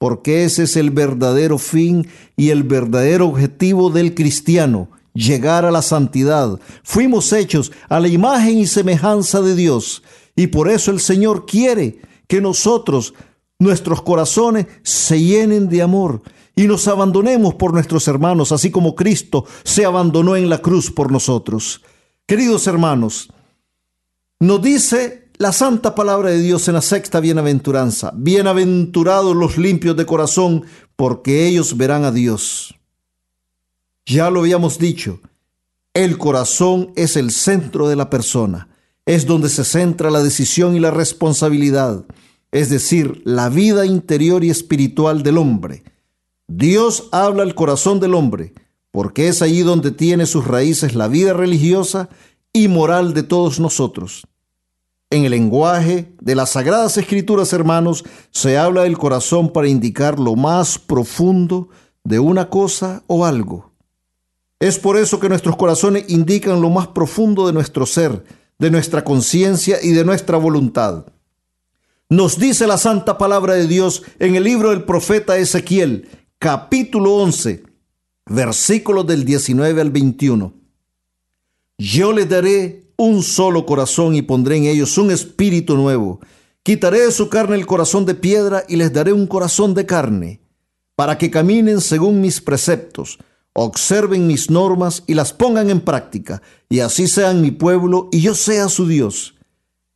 porque 0.00 0.44
ese 0.44 0.62
es 0.62 0.76
el 0.76 0.90
verdadero 0.90 1.58
fin 1.58 2.08
y 2.34 2.48
el 2.48 2.62
verdadero 2.62 3.28
objetivo 3.28 3.90
del 3.90 4.14
cristiano, 4.14 4.88
llegar 5.12 5.66
a 5.66 5.70
la 5.70 5.82
santidad. 5.82 6.58
Fuimos 6.82 7.34
hechos 7.34 7.70
a 7.90 8.00
la 8.00 8.08
imagen 8.08 8.56
y 8.56 8.66
semejanza 8.66 9.42
de 9.42 9.54
Dios, 9.54 10.02
y 10.34 10.46
por 10.46 10.70
eso 10.70 10.90
el 10.90 11.00
Señor 11.00 11.44
quiere 11.44 12.00
que 12.26 12.40
nosotros, 12.40 13.12
nuestros 13.58 14.00
corazones, 14.00 14.68
se 14.82 15.20
llenen 15.22 15.68
de 15.68 15.82
amor 15.82 16.22
y 16.60 16.66
nos 16.66 16.86
abandonemos 16.88 17.54
por 17.54 17.72
nuestros 17.72 18.06
hermanos, 18.06 18.52
así 18.52 18.70
como 18.70 18.94
Cristo 18.94 19.46
se 19.64 19.86
abandonó 19.86 20.36
en 20.36 20.50
la 20.50 20.58
cruz 20.58 20.90
por 20.90 21.10
nosotros. 21.10 21.80
Queridos 22.26 22.66
hermanos, 22.66 23.32
nos 24.38 24.60
dice 24.60 25.30
la 25.38 25.54
santa 25.54 25.94
palabra 25.94 26.28
de 26.28 26.42
Dios 26.42 26.68
en 26.68 26.74
la 26.74 26.82
sexta 26.82 27.18
bienaventuranza. 27.18 28.12
Bienaventurados 28.14 29.34
los 29.34 29.56
limpios 29.56 29.96
de 29.96 30.04
corazón, 30.04 30.66
porque 30.96 31.46
ellos 31.46 31.78
verán 31.78 32.04
a 32.04 32.12
Dios. 32.12 32.74
Ya 34.04 34.28
lo 34.28 34.40
habíamos 34.40 34.78
dicho, 34.78 35.18
el 35.94 36.18
corazón 36.18 36.92
es 36.94 37.16
el 37.16 37.30
centro 37.30 37.88
de 37.88 37.96
la 37.96 38.10
persona, 38.10 38.68
es 39.06 39.24
donde 39.24 39.48
se 39.48 39.64
centra 39.64 40.10
la 40.10 40.22
decisión 40.22 40.76
y 40.76 40.78
la 40.78 40.90
responsabilidad, 40.90 42.04
es 42.52 42.68
decir, 42.68 43.22
la 43.24 43.48
vida 43.48 43.86
interior 43.86 44.44
y 44.44 44.50
espiritual 44.50 45.22
del 45.22 45.38
hombre. 45.38 45.84
Dios 46.52 47.08
habla 47.12 47.44
al 47.44 47.54
corazón 47.54 48.00
del 48.00 48.12
hombre, 48.12 48.54
porque 48.90 49.28
es 49.28 49.40
allí 49.40 49.60
donde 49.60 49.92
tiene 49.92 50.26
sus 50.26 50.48
raíces 50.48 50.96
la 50.96 51.06
vida 51.06 51.32
religiosa 51.32 52.08
y 52.52 52.66
moral 52.66 53.14
de 53.14 53.22
todos 53.22 53.60
nosotros. 53.60 54.26
En 55.10 55.24
el 55.24 55.30
lenguaje 55.30 56.12
de 56.20 56.34
las 56.34 56.50
Sagradas 56.50 56.98
Escrituras, 56.98 57.52
hermanos, 57.52 58.04
se 58.32 58.58
habla 58.58 58.82
del 58.82 58.98
corazón 58.98 59.52
para 59.52 59.68
indicar 59.68 60.18
lo 60.18 60.34
más 60.34 60.76
profundo 60.76 61.68
de 62.02 62.18
una 62.18 62.50
cosa 62.50 63.04
o 63.06 63.24
algo. 63.24 63.70
Es 64.58 64.80
por 64.80 64.96
eso 64.96 65.20
que 65.20 65.28
nuestros 65.28 65.54
corazones 65.54 66.06
indican 66.08 66.60
lo 66.60 66.68
más 66.68 66.88
profundo 66.88 67.46
de 67.46 67.52
nuestro 67.52 67.86
ser, 67.86 68.24
de 68.58 68.72
nuestra 68.72 69.04
conciencia 69.04 69.78
y 69.80 69.92
de 69.92 70.04
nuestra 70.04 70.36
voluntad. 70.36 71.06
Nos 72.08 72.40
dice 72.40 72.66
la 72.66 72.76
santa 72.76 73.18
palabra 73.18 73.54
de 73.54 73.68
Dios 73.68 74.02
en 74.18 74.34
el 74.34 74.42
libro 74.42 74.70
del 74.70 74.82
profeta 74.82 75.38
Ezequiel, 75.38 76.08
capítulo 76.40 77.16
11, 77.16 77.64
versículos 78.24 79.06
del 79.06 79.26
19 79.26 79.78
al 79.78 79.90
21. 79.90 80.54
Yo 81.76 82.12
le 82.14 82.24
daré 82.24 82.94
un 82.96 83.22
solo 83.22 83.66
corazón 83.66 84.14
y 84.14 84.22
pondré 84.22 84.56
en 84.56 84.64
ellos 84.64 84.96
un 84.96 85.10
espíritu 85.10 85.76
nuevo. 85.76 86.18
Quitaré 86.62 87.00
de 87.00 87.12
su 87.12 87.28
carne 87.28 87.56
el 87.56 87.66
corazón 87.66 88.06
de 88.06 88.14
piedra 88.14 88.64
y 88.70 88.76
les 88.76 88.90
daré 88.90 89.12
un 89.12 89.26
corazón 89.26 89.74
de 89.74 89.84
carne, 89.84 90.40
para 90.96 91.18
que 91.18 91.30
caminen 91.30 91.82
según 91.82 92.22
mis 92.22 92.40
preceptos, 92.40 93.18
observen 93.52 94.26
mis 94.26 94.48
normas 94.48 95.02
y 95.06 95.12
las 95.12 95.34
pongan 95.34 95.68
en 95.68 95.82
práctica, 95.82 96.40
y 96.70 96.80
así 96.80 97.06
sean 97.06 97.42
mi 97.42 97.50
pueblo 97.50 98.08
y 98.12 98.22
yo 98.22 98.34
sea 98.34 98.70
su 98.70 98.88
Dios. 98.88 99.34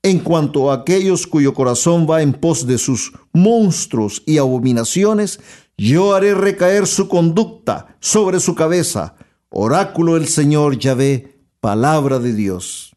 En 0.03 0.19
cuanto 0.19 0.71
a 0.71 0.75
aquellos 0.75 1.27
cuyo 1.27 1.55
corazón 1.55 2.07
va 2.07 2.21
en 2.21 2.35
pos 2.35 2.67
de 2.67 2.77
sus 2.77 3.15
monstruos 3.33 4.23
y 4.27 4.37
abominaciones, 4.37 5.41
yo 5.77 6.15
haré 6.15 6.35
recaer 6.35 6.87
su 6.87 7.09
conducta 7.09 7.97
sobre 8.01 8.41
su 8.41 8.55
cabeza. 8.55 9.17
Oráculo 9.49 10.15
del 10.15 10.29
Señor 10.29 10.79
Yahvé, 10.79 11.39
palabra 11.61 12.19
de 12.19 12.33
Dios. 12.33 12.95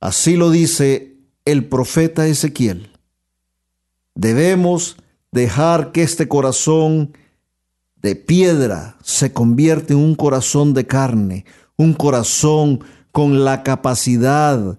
Así 0.00 0.36
lo 0.36 0.50
dice 0.50 1.16
el 1.44 1.66
profeta 1.68 2.26
Ezequiel. 2.26 2.92
Debemos 4.14 4.96
dejar 5.32 5.92
que 5.92 6.02
este 6.02 6.28
corazón 6.28 7.12
de 7.96 8.14
piedra 8.14 8.96
se 9.02 9.32
convierta 9.32 9.92
en 9.92 9.98
un 9.98 10.14
corazón 10.14 10.74
de 10.74 10.86
carne, 10.86 11.44
un 11.76 11.94
corazón 11.94 12.80
con 13.12 13.44
la 13.44 13.62
capacidad, 13.62 14.78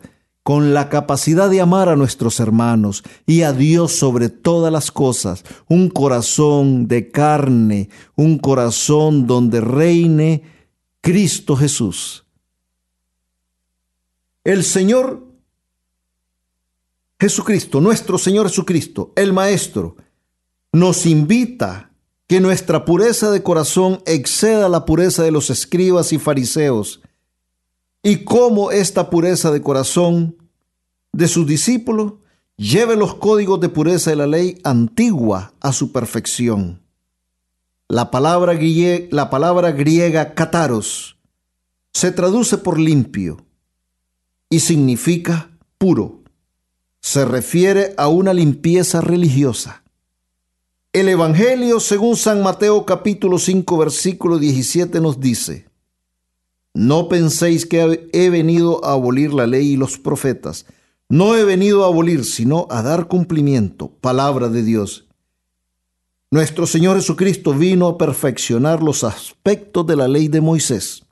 con 0.50 0.74
la 0.74 0.90
capacidad 0.90 1.48
de 1.48 1.62
amar 1.62 1.90
a 1.90 1.96
nuestros 1.96 2.40
hermanos 2.40 3.04
y 3.28 3.44
a 3.44 3.54
Dios 3.54 3.92
sobre 3.92 4.30
todas 4.30 4.74
las 4.74 4.92
cosas, 4.92 5.44
un 5.68 5.92
corazón 5.92 6.88
de 6.88 7.12
carne, 7.12 7.90
un 8.16 8.40
corazón 8.40 9.28
donde 9.28 9.62
reine 9.62 10.42
Cristo 11.02 11.56
Jesús. 11.56 12.26
El 14.44 14.64
Señor 14.64 15.24
Jesucristo, 17.20 17.80
nuestro 17.80 18.18
Señor 18.18 18.48
Jesucristo, 18.48 19.14
el 19.16 19.34
Maestro, 19.34 19.98
nos 20.74 21.06
invita 21.06 21.92
que 22.26 22.40
nuestra 22.42 22.86
pureza 22.86 23.30
de 23.30 23.44
corazón 23.44 24.02
exceda 24.08 24.68
la 24.68 24.86
pureza 24.86 25.22
de 25.22 25.30
los 25.30 25.52
escribas 25.52 26.12
y 26.12 26.18
fariseos, 26.18 27.02
y 28.02 28.24
cómo 28.24 28.72
esta 28.72 29.12
pureza 29.12 29.52
de 29.52 29.62
corazón 29.62 30.39
de 31.12 31.28
sus 31.28 31.48
discípulos 31.48 32.14
lleve 32.56 32.96
los 32.96 33.16
códigos 33.16 33.60
de 33.60 33.70
pureza 33.70 34.10
de 34.10 34.18
la 34.18 34.28
ley 34.28 34.60
antigua 34.64 35.54
a 35.62 35.72
su 35.72 35.92
perfección. 35.92 36.82
La 37.88 38.12
palabra, 38.12 38.54
griega, 38.54 40.34
kataros 40.36 41.18
se 41.94 42.12
traduce 42.12 42.58
por 42.58 42.80
limpio 42.80 43.46
y 44.50 44.60
significa 44.60 45.50
puro. 45.78 46.22
Se 47.02 47.26
refiere 47.26 47.94
a 47.98 48.08
una 48.10 48.34
limpieza 48.34 49.02
religiosa. 49.02 49.84
El 50.92 51.08
Evangelio 51.08 51.80
según 51.80 52.16
San 52.16 52.44
Mateo 52.44 52.86
capítulo 52.86 53.40
5 53.40 53.78
versículo 53.78 54.38
17 54.38 55.00
nos 55.00 55.20
dice, 55.20 55.66
No 56.74 57.08
penséis 57.08 57.66
que 57.66 58.10
he 58.12 58.30
venido 58.30 58.84
a 58.84 58.94
abolir 58.94 59.34
la 59.34 59.48
ley 59.48 59.72
y 59.72 59.78
los 59.78 59.98
profetas. 59.98 60.66
No 61.12 61.36
he 61.36 61.44
venido 61.44 61.84
a 61.84 61.88
abolir, 61.88 62.24
sino 62.24 62.68
a 62.70 62.84
dar 62.84 63.08
cumplimiento. 63.08 63.90
Palabra 63.90 64.48
de 64.48 64.62
Dios. 64.62 65.08
Nuestro 66.30 66.68
Señor 66.68 66.98
Jesucristo 66.98 67.56
vino 67.56 67.88
a 67.88 67.98
perfeccionar 67.98 68.84
los 68.84 69.04
aspectos 69.04 69.88
de 69.88 69.96
la 69.96 70.08
ley 70.08 70.28
de 70.28 70.40
Moisés. 70.40 71.04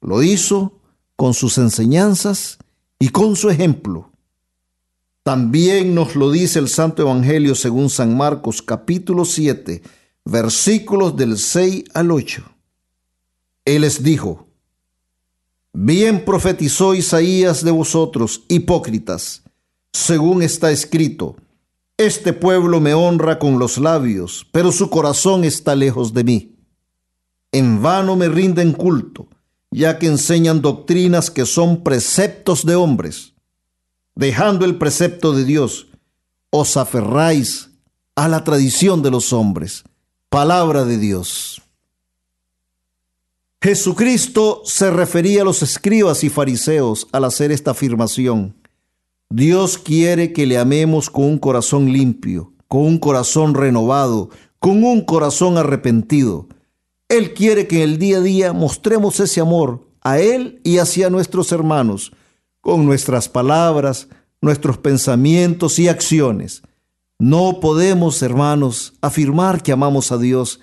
Lo 0.00 0.22
hizo 0.22 0.80
con 1.14 1.34
sus 1.34 1.58
enseñanzas 1.58 2.56
y 2.98 3.10
con 3.10 3.36
su 3.36 3.50
ejemplo. 3.50 4.10
También 5.22 5.94
nos 5.94 6.16
lo 6.16 6.30
dice 6.30 6.58
el 6.58 6.68
Santo 6.68 7.02
Evangelio 7.02 7.54
según 7.54 7.90
San 7.90 8.16
Marcos 8.16 8.62
capítulo 8.62 9.26
7, 9.26 9.82
versículos 10.24 11.14
del 11.16 11.36
6 11.36 11.84
al 11.92 12.10
8. 12.10 12.42
Él 13.66 13.82
les 13.82 14.02
dijo, 14.02 14.48
Bien 15.72 16.24
profetizó 16.24 16.94
Isaías 16.94 17.64
de 17.64 17.70
vosotros, 17.70 18.44
hipócritas, 18.48 19.42
según 19.92 20.42
está 20.42 20.70
escrito, 20.70 21.36
Este 21.96 22.32
pueblo 22.32 22.80
me 22.80 22.94
honra 22.94 23.38
con 23.38 23.58
los 23.58 23.78
labios, 23.78 24.46
pero 24.52 24.72
su 24.72 24.90
corazón 24.90 25.44
está 25.44 25.74
lejos 25.74 26.12
de 26.12 26.24
mí. 26.24 26.56
En 27.52 27.82
vano 27.82 28.16
me 28.16 28.28
rinden 28.28 28.72
culto 28.72 29.28
ya 29.72 29.98
que 29.98 30.06
enseñan 30.06 30.60
doctrinas 30.60 31.30
que 31.30 31.46
son 31.46 31.82
preceptos 31.82 32.64
de 32.64 32.76
hombres. 32.76 33.32
Dejando 34.14 34.66
el 34.66 34.76
precepto 34.76 35.32
de 35.32 35.44
Dios, 35.44 35.88
os 36.50 36.76
aferráis 36.76 37.70
a 38.14 38.28
la 38.28 38.44
tradición 38.44 39.02
de 39.02 39.10
los 39.10 39.32
hombres. 39.32 39.84
Palabra 40.28 40.84
de 40.84 40.98
Dios. 40.98 41.61
Jesucristo 43.62 44.62
se 44.64 44.90
refería 44.90 45.42
a 45.42 45.44
los 45.44 45.62
escribas 45.62 46.24
y 46.24 46.28
fariseos 46.28 47.06
al 47.12 47.24
hacer 47.24 47.52
esta 47.52 47.70
afirmación. 47.70 48.56
Dios 49.30 49.78
quiere 49.78 50.32
que 50.32 50.46
le 50.46 50.58
amemos 50.58 51.08
con 51.08 51.26
un 51.26 51.38
corazón 51.38 51.92
limpio, 51.92 52.52
con 52.66 52.80
un 52.80 52.98
corazón 52.98 53.54
renovado, 53.54 54.30
con 54.58 54.82
un 54.82 55.02
corazón 55.02 55.58
arrepentido. 55.58 56.48
Él 57.08 57.34
quiere 57.34 57.68
que 57.68 57.84
en 57.84 57.90
el 57.90 57.98
día 57.98 58.16
a 58.16 58.20
día 58.20 58.52
mostremos 58.52 59.20
ese 59.20 59.40
amor 59.40 59.86
a 60.00 60.18
Él 60.18 60.60
y 60.64 60.78
hacia 60.78 61.08
nuestros 61.08 61.52
hermanos, 61.52 62.12
con 62.60 62.84
nuestras 62.84 63.28
palabras, 63.28 64.08
nuestros 64.40 64.78
pensamientos 64.78 65.78
y 65.78 65.86
acciones. 65.86 66.62
No 67.20 67.60
podemos, 67.60 68.22
hermanos, 68.22 68.94
afirmar 69.00 69.62
que 69.62 69.70
amamos 69.70 70.10
a 70.10 70.18
Dios 70.18 70.58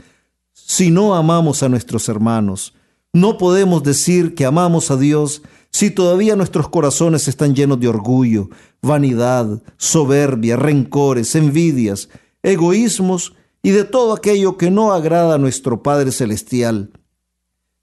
si 0.51 0.91
no 0.91 1.15
amamos 1.15 1.63
a 1.63 1.69
nuestros 1.69 2.09
hermanos. 2.09 2.73
No 3.13 3.37
podemos 3.37 3.83
decir 3.83 4.35
que 4.35 4.45
amamos 4.45 4.91
a 4.91 4.97
Dios 4.97 5.41
si 5.71 5.89
todavía 5.91 6.35
nuestros 6.35 6.69
corazones 6.69 7.27
están 7.27 7.55
llenos 7.55 7.79
de 7.79 7.87
orgullo, 7.87 8.49
vanidad, 8.81 9.61
soberbia, 9.77 10.55
rencores, 10.55 11.35
envidias, 11.35 12.09
egoísmos 12.43 13.33
y 13.63 13.71
de 13.71 13.83
todo 13.83 14.13
aquello 14.13 14.57
que 14.57 14.71
no 14.71 14.93
agrada 14.93 15.35
a 15.35 15.39
nuestro 15.39 15.81
Padre 15.81 16.11
Celestial. 16.11 16.91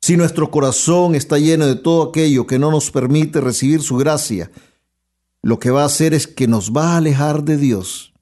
Si 0.00 0.16
nuestro 0.16 0.50
corazón 0.50 1.14
está 1.14 1.38
lleno 1.38 1.66
de 1.66 1.76
todo 1.76 2.08
aquello 2.08 2.46
que 2.46 2.58
no 2.58 2.70
nos 2.70 2.90
permite 2.92 3.40
recibir 3.40 3.82
su 3.82 3.96
gracia, 3.96 4.50
lo 5.42 5.58
que 5.58 5.70
va 5.70 5.82
a 5.82 5.86
hacer 5.86 6.14
es 6.14 6.26
que 6.26 6.46
nos 6.46 6.72
va 6.72 6.92
a 6.92 6.96
alejar 6.98 7.42
de 7.42 7.56
Dios 7.56 8.14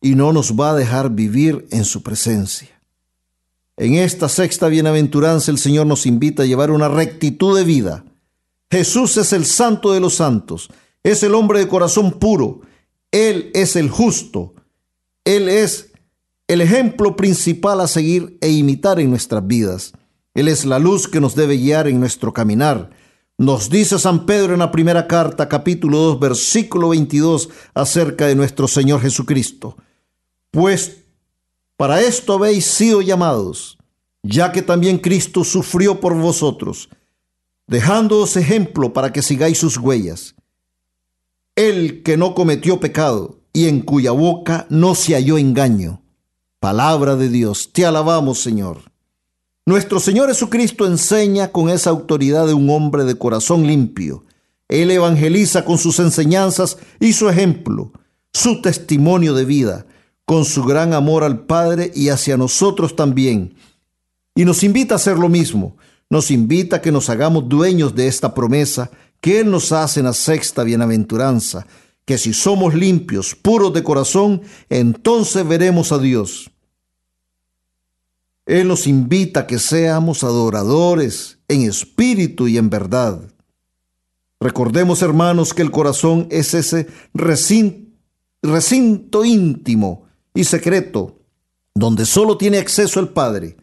y 0.00 0.16
no 0.16 0.32
nos 0.32 0.52
va 0.52 0.70
a 0.70 0.74
dejar 0.74 1.10
vivir 1.10 1.66
en 1.70 1.84
su 1.84 2.02
presencia. 2.02 2.73
En 3.76 3.94
esta 3.94 4.28
sexta 4.28 4.68
bienaventuranza 4.68 5.50
el 5.50 5.58
Señor 5.58 5.86
nos 5.86 6.06
invita 6.06 6.42
a 6.42 6.46
llevar 6.46 6.70
una 6.70 6.88
rectitud 6.88 7.56
de 7.56 7.64
vida, 7.64 8.04
Jesús 8.74 9.16
es 9.18 9.32
el 9.32 9.44
santo 9.44 9.92
de 9.92 10.00
los 10.00 10.14
santos, 10.14 10.68
es 11.04 11.22
el 11.22 11.36
hombre 11.36 11.60
de 11.60 11.68
corazón 11.68 12.18
puro, 12.18 12.62
Él 13.12 13.52
es 13.54 13.76
el 13.76 13.88
justo, 13.88 14.54
Él 15.24 15.48
es 15.48 15.92
el 16.48 16.60
ejemplo 16.60 17.14
principal 17.14 17.80
a 17.80 17.86
seguir 17.86 18.36
e 18.40 18.50
imitar 18.50 18.98
en 18.98 19.10
nuestras 19.10 19.46
vidas. 19.46 19.92
Él 20.34 20.48
es 20.48 20.64
la 20.64 20.80
luz 20.80 21.06
que 21.06 21.20
nos 21.20 21.36
debe 21.36 21.56
guiar 21.56 21.86
en 21.86 22.00
nuestro 22.00 22.32
caminar. 22.32 22.90
Nos 23.38 23.70
dice 23.70 23.96
San 24.00 24.26
Pedro 24.26 24.54
en 24.54 24.58
la 24.58 24.72
primera 24.72 25.06
carta, 25.06 25.48
capítulo 25.48 25.98
2, 25.98 26.18
versículo 26.18 26.88
22, 26.88 27.50
acerca 27.74 28.26
de 28.26 28.34
nuestro 28.34 28.66
Señor 28.66 29.00
Jesucristo. 29.00 29.76
Pues 30.50 31.03
para 31.76 32.00
esto 32.00 32.34
habéis 32.34 32.64
sido 32.64 33.02
llamados, 33.02 33.78
ya 34.22 34.52
que 34.52 34.62
también 34.62 34.98
Cristo 34.98 35.44
sufrió 35.44 36.00
por 36.00 36.14
vosotros 36.14 36.88
dejándoos 37.66 38.36
ejemplo 38.36 38.92
para 38.92 39.12
que 39.12 39.22
sigáis 39.22 39.58
sus 39.58 39.78
huellas. 39.78 40.34
El 41.56 42.02
que 42.02 42.16
no 42.16 42.34
cometió 42.34 42.80
pecado 42.80 43.38
y 43.52 43.68
en 43.68 43.80
cuya 43.80 44.10
boca 44.10 44.66
no 44.68 44.94
se 44.94 45.14
halló 45.14 45.38
engaño. 45.38 46.02
Palabra 46.60 47.16
de 47.16 47.28
Dios, 47.28 47.70
te 47.72 47.86
alabamos 47.86 48.40
Señor. 48.40 48.78
Nuestro 49.66 50.00
Señor 50.00 50.28
Jesucristo 50.28 50.86
enseña 50.86 51.52
con 51.52 51.70
esa 51.70 51.90
autoridad 51.90 52.46
de 52.46 52.54
un 52.54 52.68
hombre 52.70 53.04
de 53.04 53.16
corazón 53.16 53.66
limpio. 53.66 54.24
Él 54.68 54.90
evangeliza 54.90 55.64
con 55.64 55.78
sus 55.78 55.98
enseñanzas 56.00 56.78
y 57.00 57.12
su 57.12 57.28
ejemplo, 57.28 57.92
su 58.32 58.60
testimonio 58.60 59.34
de 59.34 59.44
vida, 59.44 59.86
con 60.24 60.44
su 60.44 60.64
gran 60.64 60.94
amor 60.94 61.24
al 61.24 61.40
Padre 61.46 61.92
y 61.94 62.08
hacia 62.08 62.36
nosotros 62.36 62.96
también. 62.96 63.54
Y 64.34 64.44
nos 64.44 64.62
invita 64.62 64.94
a 64.94 64.96
hacer 64.96 65.18
lo 65.18 65.28
mismo, 65.28 65.76
nos 66.10 66.30
invita 66.30 66.76
a 66.76 66.80
que 66.80 66.92
nos 66.92 67.10
hagamos 67.10 67.48
dueños 67.48 67.94
de 67.94 68.06
esta 68.06 68.34
promesa 68.34 68.90
que 69.20 69.40
Él 69.40 69.50
nos 69.50 69.72
hace 69.72 70.00
en 70.00 70.06
la 70.06 70.12
sexta 70.12 70.64
bienaventuranza, 70.64 71.66
que 72.04 72.18
si 72.18 72.34
somos 72.34 72.74
limpios, 72.74 73.34
puros 73.34 73.72
de 73.72 73.82
corazón, 73.82 74.42
entonces 74.68 75.46
veremos 75.46 75.92
a 75.92 75.98
Dios. 75.98 76.50
Él 78.44 78.68
nos 78.68 78.86
invita 78.86 79.40
a 79.40 79.46
que 79.46 79.58
seamos 79.58 80.22
adoradores 80.22 81.38
en 81.48 81.62
espíritu 81.62 82.46
y 82.46 82.58
en 82.58 82.68
verdad. 82.68 83.22
Recordemos, 84.40 85.00
hermanos, 85.00 85.54
que 85.54 85.62
el 85.62 85.70
corazón 85.70 86.28
es 86.30 86.52
ese 86.52 86.88
recinto, 87.14 87.88
recinto 88.42 89.24
íntimo 89.24 90.03
y 90.34 90.44
secreto, 90.44 91.20
donde 91.74 92.04
solo 92.04 92.36
tiene 92.36 92.58
acceso 92.58 93.00
el 93.00 93.08
Padre 93.08 93.56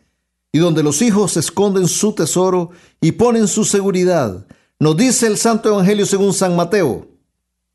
y 0.51 0.59
donde 0.59 0.84
los 0.84 1.01
hijos 1.01 1.38
esconden 1.38 1.88
su 1.88 2.13
tesoro 2.13 2.72
y 2.99 3.13
ponen 3.13 3.47
su 3.47 3.63
seguridad. 3.63 4.45
Nos 4.80 4.97
dice 4.97 5.28
el 5.28 5.38
Santo 5.38 5.69
Evangelio 5.69 6.05
según 6.05 6.34
San 6.34 6.55
Mateo, 6.55 7.07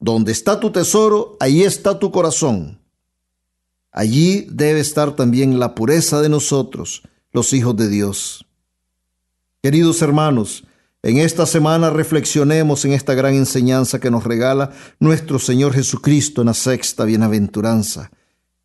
donde 0.01 0.32
está 0.32 0.59
tu 0.59 0.70
tesoro, 0.70 1.36
ahí 1.40 1.62
está 1.62 1.99
tu 1.99 2.11
corazón. 2.11 2.80
Allí 3.92 4.47
debe 4.51 4.80
estar 4.80 5.16
también 5.16 5.59
la 5.59 5.74
pureza 5.74 6.20
de 6.20 6.28
nosotros, 6.28 7.03
los 7.32 7.53
hijos 7.53 7.76
de 7.76 7.88
Dios. 7.88 8.47
Queridos 9.62 10.03
hermanos, 10.03 10.64
en 11.03 11.18
esta 11.18 11.47
semana 11.47 11.88
reflexionemos 11.90 12.84
en 12.84 12.92
esta 12.92 13.14
gran 13.14 13.34
enseñanza 13.34 14.01
que 14.01 14.11
nos 14.11 14.24
regala 14.24 14.72
nuestro 14.99 15.38
Señor 15.38 15.72
Jesucristo 15.72 16.42
en 16.42 16.49
la 16.49 16.55
sexta 16.55 17.05
bienaventuranza, 17.05 18.11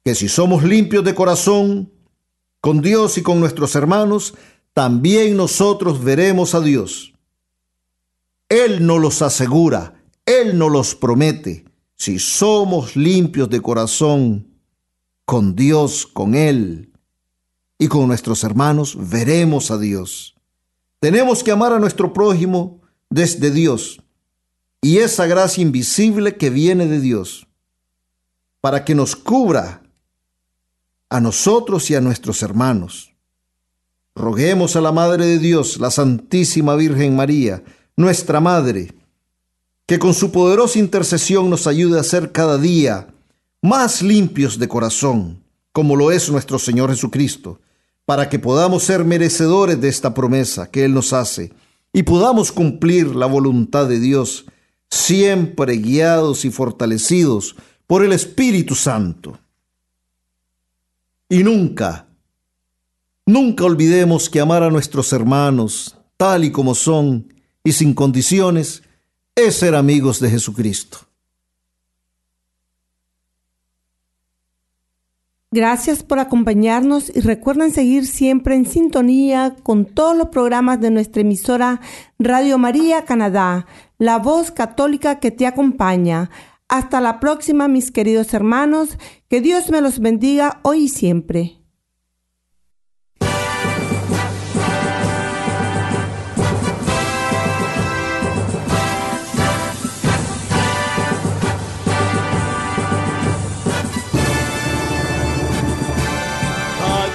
que 0.04 0.16
si 0.16 0.28
somos 0.28 0.64
limpios 0.64 1.04
de 1.04 1.14
corazón, 1.16 1.92
con 2.60 2.82
Dios 2.82 3.18
y 3.18 3.24
con 3.24 3.40
nuestros 3.40 3.76
hermanos, 3.76 4.36
también 4.74 5.36
nosotros 5.36 6.04
veremos 6.04 6.56
a 6.56 6.62
Dios. 6.62 7.14
Él 8.50 8.86
nos 8.86 9.00
los 9.00 9.22
asegura, 9.22 10.04
Él 10.26 10.58
nos 10.58 10.72
los 10.72 10.96
promete. 10.96 11.66
Si 11.96 12.20
somos 12.20 12.96
limpios 12.96 13.50
de 13.50 13.62
corazón, 13.62 14.48
con 15.26 15.56
Dios, 15.56 16.06
con 16.06 16.36
Él 16.36 16.92
y 17.78 17.88
con 17.88 18.08
nuestros 18.08 18.44
hermanos, 18.44 18.98
veremos 19.10 19.72
a 19.72 19.78
Dios. 19.78 20.36
Tenemos 21.00 21.44
que 21.44 21.52
amar 21.52 21.74
a 21.74 21.80
nuestro 21.80 22.14
prójimo 22.14 22.82
desde 23.10 23.50
Dios 23.52 24.02
y 24.82 24.98
esa 24.98 25.28
gracia 25.28 25.62
invisible 25.62 26.38
que 26.38 26.50
viene 26.50 26.88
de 26.88 27.00
Dios, 27.00 27.48
para 28.62 28.84
que 28.84 28.96
nos 28.96 29.16
cubra 29.16 29.81
a 31.12 31.20
nosotros 31.20 31.92
y 31.92 31.96
a 31.96 32.00
nuestros 32.00 32.42
hermanos. 32.42 33.12
Roguemos 34.16 34.78
a 34.78 34.82
la 34.82 34.94
Madre 34.94 35.26
de 35.26 35.40
Dios, 35.40 35.78
la 35.78 35.92
Santísima 35.92 36.78
Virgen 36.78 37.18
María, 37.18 37.62
nuestra 37.98 38.40
Madre, 38.40 38.94
que 39.86 40.00
con 40.00 40.14
su 40.14 40.32
poderosa 40.32 40.80
intercesión 40.80 41.50
nos 41.50 41.68
ayude 41.68 42.00
a 42.00 42.04
ser 42.04 42.32
cada 42.32 42.58
día 42.58 43.10
más 43.62 44.02
limpios 44.02 44.58
de 44.58 44.70
corazón, 44.70 45.44
como 45.74 45.98
lo 45.98 46.12
es 46.12 46.32
nuestro 46.32 46.58
Señor 46.58 46.90
Jesucristo, 46.92 47.60
para 48.06 48.30
que 48.30 48.40
podamos 48.40 48.84
ser 48.84 49.04
merecedores 49.04 49.82
de 49.82 49.90
esta 49.90 50.14
promesa 50.14 50.72
que 50.72 50.86
Él 50.86 50.94
nos 50.94 51.12
hace 51.12 51.52
y 51.92 52.04
podamos 52.04 52.54
cumplir 52.54 53.18
la 53.18 53.26
voluntad 53.26 53.86
de 53.86 54.00
Dios, 54.00 54.46
siempre 54.90 55.76
guiados 55.76 56.46
y 56.46 56.52
fortalecidos 56.52 57.58
por 57.86 58.02
el 58.02 58.14
Espíritu 58.14 58.76
Santo. 58.76 59.38
Y 61.32 61.46
nunca, 61.46 62.08
nunca 63.26 63.64
olvidemos 63.64 64.30
que 64.30 64.42
amar 64.42 64.64
a 64.64 64.70
nuestros 64.70 65.14
hermanos 65.14 65.98
tal 66.18 66.44
y 66.44 66.52
como 66.52 66.76
son 66.76 67.34
y 67.64 67.72
sin 67.72 67.94
condiciones 67.94 68.84
es 69.34 69.56
ser 69.56 69.76
amigos 69.76 70.20
de 70.20 70.30
Jesucristo. 70.30 70.98
Gracias 75.52 76.04
por 76.04 76.20
acompañarnos 76.20 77.10
y 77.16 77.22
recuerden 77.22 77.72
seguir 77.72 78.08
siempre 78.08 78.56
en 78.56 78.66
sintonía 78.66 79.56
con 79.64 79.86
todos 79.86 80.18
los 80.18 80.28
programas 80.28 80.82
de 80.82 80.92
nuestra 80.92 81.22
emisora 81.22 81.80
Radio 82.20 82.58
María 82.58 83.06
Canadá, 83.06 83.68
la 83.98 84.18
voz 84.18 84.52
católica 84.52 85.22
que 85.22 85.32
te 85.32 85.48
acompaña. 85.48 86.30
Hasta 86.72 87.02
la 87.02 87.20
próxima, 87.20 87.68
mis 87.68 87.92
queridos 87.92 88.34
hermanos. 88.34 88.98
Que 89.28 89.42
Dios 89.42 89.70
me 89.70 89.82
los 89.82 90.00
bendiga 90.00 90.62
hoy 90.64 90.86
y 90.86 90.88
siempre. 90.88 91.58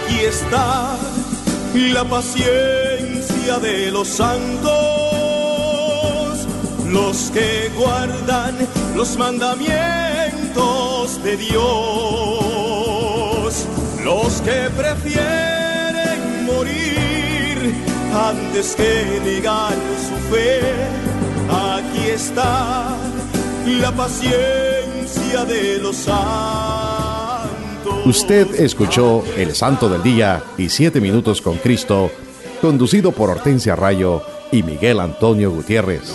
Aquí 0.04 0.18
está 0.20 0.98
la 1.74 2.04
paciencia 2.04 3.58
de 3.62 3.90
los 3.90 4.06
santos, 4.06 4.95
los 6.90 7.30
que 7.32 7.70
guardan 7.76 8.56
los 8.94 9.16
mandamientos 9.16 11.22
de 11.22 11.36
Dios, 11.36 11.54
los 14.04 14.40
que 14.42 14.68
prefieren 14.76 16.44
morir 16.46 17.74
antes 18.14 18.76
que 18.76 19.20
negar 19.24 19.74
su 20.08 20.16
fe. 20.34 20.60
Aquí 21.48 22.08
está 22.08 22.96
la 23.66 23.92
paciencia 23.92 25.44
de 25.44 25.78
los 25.78 25.96
santos. 25.96 26.26
Usted 28.04 28.60
escuchó 28.60 29.24
El 29.36 29.54
Santo 29.54 29.88
del 29.88 30.02
Día 30.02 30.42
y 30.56 30.68
Siete 30.68 31.00
Minutos 31.00 31.40
con 31.42 31.58
Cristo, 31.58 32.10
conducido 32.60 33.12
por 33.12 33.30
Hortensia 33.30 33.76
Rayo 33.76 34.22
y 34.52 34.62
Miguel 34.62 35.00
Antonio 35.00 35.50
Gutiérrez, 35.50 36.14